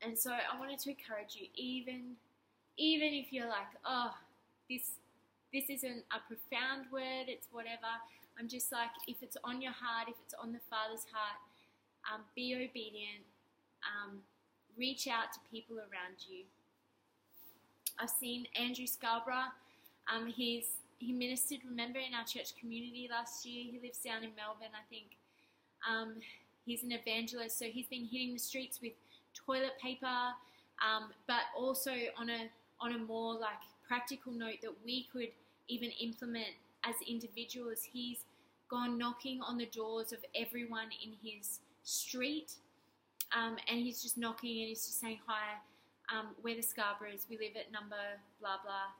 and 0.04 0.18
so 0.18 0.32
I 0.32 0.58
wanted 0.58 0.78
to 0.80 0.90
encourage 0.90 1.36
you, 1.36 1.46
even 1.54 2.16
even 2.76 3.12
if 3.12 3.32
you're 3.32 3.48
like, 3.48 3.68
oh, 3.84 4.12
this 4.68 4.92
this 5.52 5.68
isn't 5.68 6.04
a 6.10 6.20
profound 6.26 6.86
word, 6.92 7.28
it's 7.28 7.46
whatever. 7.52 7.92
I'm 8.38 8.48
just 8.48 8.72
like, 8.72 8.88
if 9.06 9.22
it's 9.22 9.36
on 9.44 9.60
your 9.60 9.72
heart, 9.72 10.08
if 10.08 10.16
it's 10.24 10.34
on 10.34 10.52
the 10.52 10.60
Father's 10.70 11.04
heart, 11.12 11.36
um, 12.10 12.22
be 12.34 12.54
obedient. 12.54 13.24
Um, 13.84 14.20
reach 14.78 15.06
out 15.06 15.32
to 15.34 15.38
people 15.50 15.76
around 15.76 16.24
you. 16.28 16.44
I've 17.98 18.10
seen 18.10 18.46
Andrew 18.58 18.86
Scarborough. 18.86 19.52
Um, 20.12 20.26
he's 20.26 20.66
he 20.98 21.12
ministered, 21.12 21.60
remember, 21.68 21.98
in 21.98 22.14
our 22.14 22.24
church 22.24 22.54
community 22.58 23.08
last 23.10 23.44
year. 23.44 23.64
He 23.70 23.80
lives 23.82 23.98
down 23.98 24.22
in 24.22 24.30
Melbourne, 24.36 24.72
I 24.72 24.86
think. 24.88 25.16
Um, 25.88 26.14
he's 26.64 26.84
an 26.84 26.92
evangelist, 26.92 27.58
so 27.58 27.64
he's 27.64 27.88
been 27.88 28.04
hitting 28.04 28.32
the 28.32 28.38
streets 28.38 28.78
with 28.80 28.92
toilet 29.34 29.72
paper, 29.80 30.06
um, 30.80 31.10
but 31.26 31.42
also 31.56 31.92
on 32.18 32.30
a 32.30 32.48
on 32.80 32.94
a 32.94 32.98
more 32.98 33.34
like 33.34 33.62
practical 33.86 34.32
note 34.32 34.56
that 34.62 34.72
we 34.84 35.06
could 35.12 35.28
even 35.68 35.90
implement 36.00 36.48
as 36.84 36.94
individuals. 37.06 37.82
He's 37.92 38.24
gone 38.68 38.98
knocking 38.98 39.40
on 39.42 39.58
the 39.58 39.66
doors 39.66 40.12
of 40.12 40.18
everyone 40.34 40.88
in 41.04 41.12
his 41.22 41.60
street, 41.84 42.54
um, 43.36 43.56
and 43.68 43.78
he's 43.80 44.02
just 44.02 44.18
knocking 44.18 44.60
and 44.60 44.68
he's 44.68 44.86
just 44.86 45.00
saying 45.00 45.20
hi. 45.26 45.58
Um, 46.12 46.28
we're 46.42 46.56
the 46.56 46.62
Scarboroughs. 46.62 47.28
We 47.30 47.38
live 47.38 47.56
at 47.56 47.72
number 47.72 48.20
blah 48.40 48.56
blah. 48.62 48.90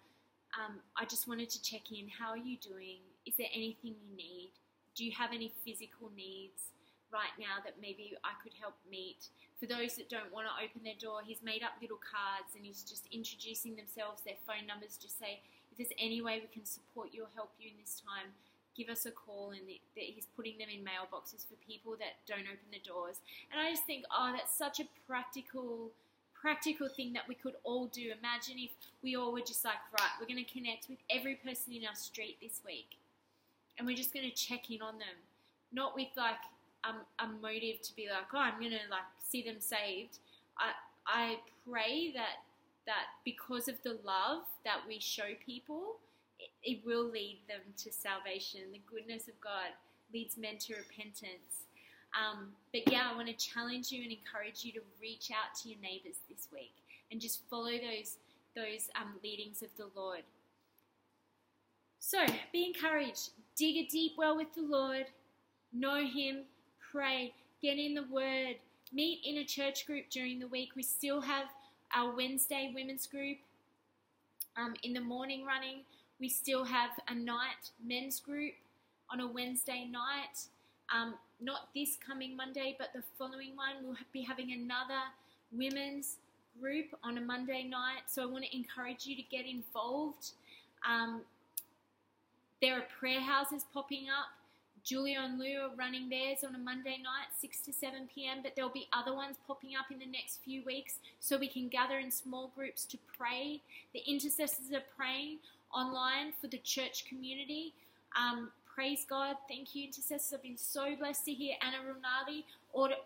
Um, 0.53 0.81
I 0.97 1.05
just 1.07 1.27
wanted 1.27 1.51
to 1.51 1.63
check 1.63 1.91
in. 1.91 2.09
How 2.09 2.31
are 2.31 2.37
you 2.37 2.57
doing? 2.59 2.99
Is 3.27 3.35
there 3.37 3.49
anything 3.55 3.95
you 4.07 4.17
need? 4.17 4.51
Do 4.95 5.05
you 5.05 5.13
have 5.13 5.31
any 5.33 5.53
physical 5.65 6.11
needs? 6.15 6.73
right 7.13 7.37
now 7.39 7.61
that 7.63 7.77
maybe 7.79 8.17
I 8.25 8.33
could 8.43 8.57
help 8.59 8.75
meet. 8.89 9.29
For 9.63 9.71
those 9.71 9.95
that 9.95 10.11
don't 10.11 10.35
want 10.35 10.51
to 10.51 10.59
open 10.59 10.83
their 10.83 10.99
door, 10.99 11.23
he's 11.23 11.39
made 11.39 11.63
up 11.63 11.79
little 11.79 12.03
cards 12.03 12.59
and 12.59 12.67
he's 12.67 12.83
just 12.83 13.07
introducing 13.15 13.79
themselves, 13.79 14.27
their 14.27 14.43
phone 14.43 14.67
numbers, 14.67 14.99
just 14.99 15.23
say, 15.23 15.39
if 15.71 15.79
there's 15.79 15.95
any 16.03 16.19
way 16.19 16.43
we 16.43 16.51
can 16.51 16.67
support 16.67 17.15
you 17.15 17.23
or 17.23 17.31
help 17.39 17.55
you 17.63 17.71
in 17.71 17.79
this 17.79 18.03
time, 18.03 18.35
give 18.75 18.91
us 18.91 19.07
a 19.07 19.15
call. 19.15 19.55
And 19.55 19.63
that 19.71 20.03
he's 20.03 20.27
putting 20.35 20.59
them 20.59 20.67
in 20.67 20.83
mailboxes 20.83 21.47
for 21.47 21.55
people 21.63 21.95
that 22.03 22.19
don't 22.27 22.51
open 22.51 22.75
the 22.75 22.83
doors. 22.83 23.23
And 23.55 23.63
I 23.63 23.71
just 23.71 23.87
think, 23.87 24.03
oh, 24.11 24.35
that's 24.35 24.51
such 24.51 24.83
a 24.83 24.91
practical 25.07 25.95
practical 26.35 26.89
thing 26.89 27.13
that 27.13 27.31
we 27.31 27.37
could 27.37 27.55
all 27.63 27.87
do. 27.87 28.11
Imagine 28.19 28.59
if 28.59 28.75
we 28.99 29.15
all 29.15 29.31
were 29.31 29.47
just 29.47 29.65
like, 29.65 29.79
right, 29.95 30.11
we're 30.19 30.27
going 30.27 30.45
to 30.45 30.53
connect 30.53 30.89
with 30.91 30.99
every 31.09 31.37
person 31.37 31.73
in 31.73 31.87
our 31.87 31.95
street 31.95 32.37
this 32.43 32.59
week 32.67 32.99
and 33.79 33.87
we're 33.87 33.95
just 33.95 34.13
going 34.13 34.29
to 34.29 34.35
check 34.35 34.69
in 34.69 34.83
on 34.83 34.99
them. 34.99 35.23
Not 35.71 35.95
with 35.95 36.09
like 36.17 36.43
um, 36.85 36.97
a 37.19 37.27
motive 37.41 37.81
to 37.83 37.97
be 37.97 38.09
like, 38.09 38.27
oh, 38.35 38.39
I'm 38.39 38.61
gonna 38.61 38.83
like 38.91 39.07
see 39.33 39.43
them 39.43 39.61
saved. 39.61 40.19
I 40.59 40.73
I 41.07 41.37
pray 41.69 42.13
that 42.15 42.45
that 42.87 43.07
because 43.25 43.69
of 43.69 43.77
the 43.83 43.99
love 44.05 44.43
that 44.65 44.81
we 44.87 44.99
show 44.99 45.35
people, 45.45 45.97
it, 46.39 46.51
it 46.63 46.87
will 46.87 47.05
lead 47.05 47.39
them 47.49 47.61
to 47.79 47.93
salvation. 47.93 48.61
The 48.73 48.81
goodness 48.91 49.29
of 49.29 49.41
God 49.41 49.71
leads 50.13 50.37
men 50.37 50.59
to 50.59 50.75
repentance. 50.75 51.65
Um, 52.13 52.49
but 52.73 52.91
yeah, 52.93 53.09
I 53.11 53.17
want 53.17 53.29
to 53.29 53.35
challenge 53.35 53.91
you 53.91 54.03
and 54.03 54.13
encourage 54.13 54.65
you 54.65 54.73
to 54.73 54.81
reach 55.01 55.31
out 55.31 55.57
to 55.63 55.69
your 55.71 55.81
neighbors 55.81 56.17
this 56.29 56.49
week 56.53 56.75
and 57.11 57.21
just 57.21 57.41
follow 57.49 57.73
those 57.73 58.19
those 58.55 58.91
um, 59.01 59.15
leadings 59.25 59.63
of 59.63 59.69
the 59.79 59.89
Lord. 59.99 60.23
So 62.01 62.19
be 62.53 62.67
encouraged. 62.67 63.31
Dig 63.57 63.77
a 63.77 63.87
deep 63.87 64.13
well 64.19 64.37
with 64.37 64.53
the 64.55 64.63
Lord. 64.63 65.07
Know 65.73 66.05
Him 66.05 66.43
pray, 66.91 67.33
get 67.63 67.79
in 67.79 67.95
the 67.95 68.05
Word, 68.11 68.57
meet 68.93 69.21
in 69.25 69.39
a 69.39 69.45
church 69.45 69.87
group 69.87 70.07
during 70.11 70.39
the 70.39 70.49
week. 70.49 70.71
We 70.77 70.83
still 70.83 71.21
have 71.23 71.47
our 71.95 72.15
Wednesday 72.15 72.73
women's 72.75 73.07
group 73.07 73.39
um, 74.57 74.75
in 74.83 74.93
the 74.93 75.01
morning 75.01 75.45
running. 75.45 75.81
We 76.21 76.29
still 76.29 76.65
have 76.65 76.91
a 77.09 77.15
night 77.15 77.71
men's 77.85 78.21
group 78.21 78.55
on 79.11 79.21
a 79.21 79.27
Wednesday 79.27 79.89
night. 79.91 80.47
Um, 80.95 81.15
not 81.41 81.69
this 81.75 81.97
coming 81.97 82.37
Monday, 82.37 82.77
but 82.79 82.93
the 82.95 83.03
following 83.19 83.57
one. 83.57 83.85
We'll 83.85 83.97
be 84.13 84.23
having 84.23 84.53
another 84.53 85.01
women's 85.51 86.17
group 86.61 86.87
on 87.03 87.19
a 87.19 87.21
Monday 87.21 87.65
night. 87.65 88.03
So 88.07 88.23
I 88.23 88.27
want 88.27 88.45
to 88.45 88.57
encourage 88.57 89.07
you 89.07 89.17
to 89.17 89.23
get 89.23 89.47
involved. 89.47 90.33
Um, 90.89 91.23
there 92.61 92.77
are 92.77 92.85
prayer 92.99 93.21
houses 93.21 93.65
popping 93.73 94.07
up. 94.09 94.42
Julia 94.85 95.21
and 95.23 95.39
Lou 95.39 95.61
are 95.61 95.77
running 95.77 96.09
theirs 96.09 96.39
on 96.47 96.55
a 96.55 96.59
Monday 96.59 96.99
night, 97.03 97.29
6 97.39 97.61
to 97.61 97.73
7 97.73 98.09
p.m., 98.13 98.39
but 98.43 98.57
there'll 98.57 98.71
be 98.71 98.89
other 98.93 99.15
ones 99.15 99.37
popping 99.47 99.71
up 99.79 99.93
in 99.93 99.99
the 99.99 100.07
next 100.07 100.41
few 100.45 100.63
weeks 100.65 100.99
so 101.21 101.39
we 101.39 101.49
can 101.49 101.69
gather 101.69 101.99
in 101.99 102.11
small 102.11 102.51
groups 102.57 102.85
to 102.87 102.99
pray. 103.17 103.61
The 103.95 104.03
intercessors 104.07 104.73
are 104.73 104.83
praying 104.97 105.39
online 105.73 106.33
for 106.41 106.49
the 106.49 106.59
church 106.59 107.05
community. 107.07 107.75
Um, 108.19 108.51
praise 108.75 109.07
God. 109.09 109.37
Thank 109.49 109.75
you, 109.75 109.85
intercessors. 109.85 110.33
I've 110.35 110.43
been 110.43 110.59
so 110.59 110.97
blessed 110.97 111.27
to 111.27 111.33
hear 111.33 111.55
Anna 111.63 111.79
Rinaldi 111.87 112.45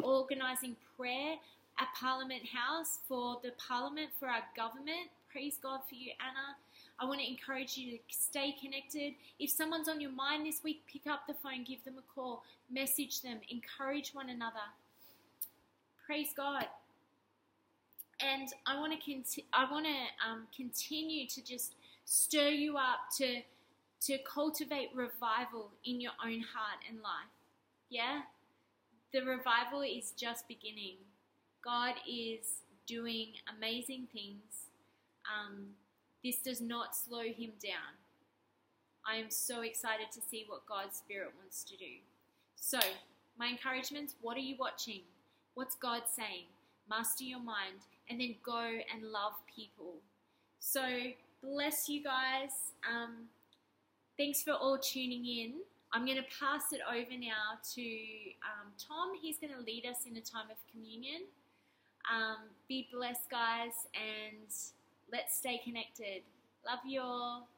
organising 0.02 0.76
prayer 0.96 1.36
at 1.78 1.88
Parliament 1.94 2.42
House 2.46 3.00
for 3.06 3.38
the 3.42 3.52
Parliament, 3.68 4.08
for 4.18 4.28
our 4.28 4.42
government. 4.56 5.10
Praise 5.30 5.58
God 5.62 5.80
for 5.88 5.94
you, 5.94 6.12
Anna. 6.20 6.56
I 6.98 7.04
want 7.04 7.20
to 7.20 7.28
encourage 7.28 7.76
you 7.76 7.92
to 7.92 7.98
stay 8.08 8.54
connected. 8.60 9.14
If 9.38 9.50
someone's 9.50 9.88
on 9.88 10.00
your 10.00 10.12
mind 10.12 10.46
this 10.46 10.62
week, 10.64 10.82
pick 10.90 11.06
up 11.06 11.26
the 11.26 11.34
phone, 11.34 11.64
give 11.64 11.84
them 11.84 11.94
a 11.98 12.14
call, 12.14 12.42
message 12.70 13.20
them, 13.20 13.40
encourage 13.50 14.10
one 14.14 14.30
another. 14.30 14.66
Praise 16.06 16.30
God. 16.34 16.66
And 18.20 18.48
I 18.66 18.78
want 18.78 18.98
to 18.98 18.98
conti- 18.98 19.44
I 19.52 19.70
want 19.70 19.84
to 19.84 20.26
um, 20.26 20.46
continue 20.56 21.26
to 21.26 21.44
just 21.44 21.74
stir 22.06 22.48
you 22.48 22.78
up 22.78 23.10
to 23.18 23.42
to 24.02 24.18
cultivate 24.18 24.90
revival 24.94 25.70
in 25.84 26.00
your 26.00 26.12
own 26.24 26.40
heart 26.40 26.80
and 26.88 26.98
life. 27.02 27.32
Yeah, 27.90 28.22
the 29.12 29.20
revival 29.20 29.82
is 29.82 30.12
just 30.16 30.48
beginning. 30.48 30.96
God 31.62 31.94
is 32.08 32.62
doing 32.86 33.32
amazing 33.56 34.06
things. 34.12 34.70
Um, 35.26 35.74
this 36.24 36.38
does 36.38 36.60
not 36.60 36.96
slow 36.96 37.22
him 37.22 37.52
down. 37.62 37.96
I 39.08 39.16
am 39.16 39.30
so 39.30 39.62
excited 39.62 40.10
to 40.12 40.20
see 40.20 40.44
what 40.48 40.66
God's 40.66 40.96
Spirit 40.96 41.32
wants 41.38 41.62
to 41.64 41.76
do. 41.76 42.00
So, 42.56 42.78
my 43.38 43.48
encouragement 43.48 44.14
what 44.20 44.36
are 44.36 44.40
you 44.40 44.56
watching? 44.58 45.02
What's 45.54 45.76
God 45.76 46.02
saying? 46.12 46.46
Master 46.88 47.24
your 47.24 47.40
mind 47.40 47.80
and 48.10 48.20
then 48.20 48.34
go 48.42 48.58
and 48.60 49.12
love 49.12 49.34
people. 49.54 49.94
So, 50.58 50.82
bless 51.42 51.88
you 51.88 52.02
guys. 52.02 52.50
Um, 52.90 53.28
thanks 54.16 54.42
for 54.42 54.52
all 54.52 54.78
tuning 54.78 55.24
in. 55.24 55.52
I'm 55.92 56.04
going 56.04 56.18
to 56.18 56.26
pass 56.40 56.72
it 56.72 56.80
over 56.88 57.16
now 57.18 57.56
to 57.74 57.82
um, 58.42 58.72
Tom. 58.76 59.12
He's 59.20 59.38
going 59.38 59.52
to 59.54 59.60
lead 59.60 59.86
us 59.86 60.04
in 60.08 60.16
a 60.16 60.20
time 60.20 60.50
of 60.50 60.56
communion. 60.70 61.22
Um, 62.10 62.50
be 62.68 62.88
blessed, 62.92 63.30
guys, 63.30 63.86
and 63.94 64.50
let's 65.12 65.36
stay 65.36 65.60
connected. 65.64 66.22
Love 66.66 66.80
you 66.86 67.00
all. 67.00 67.48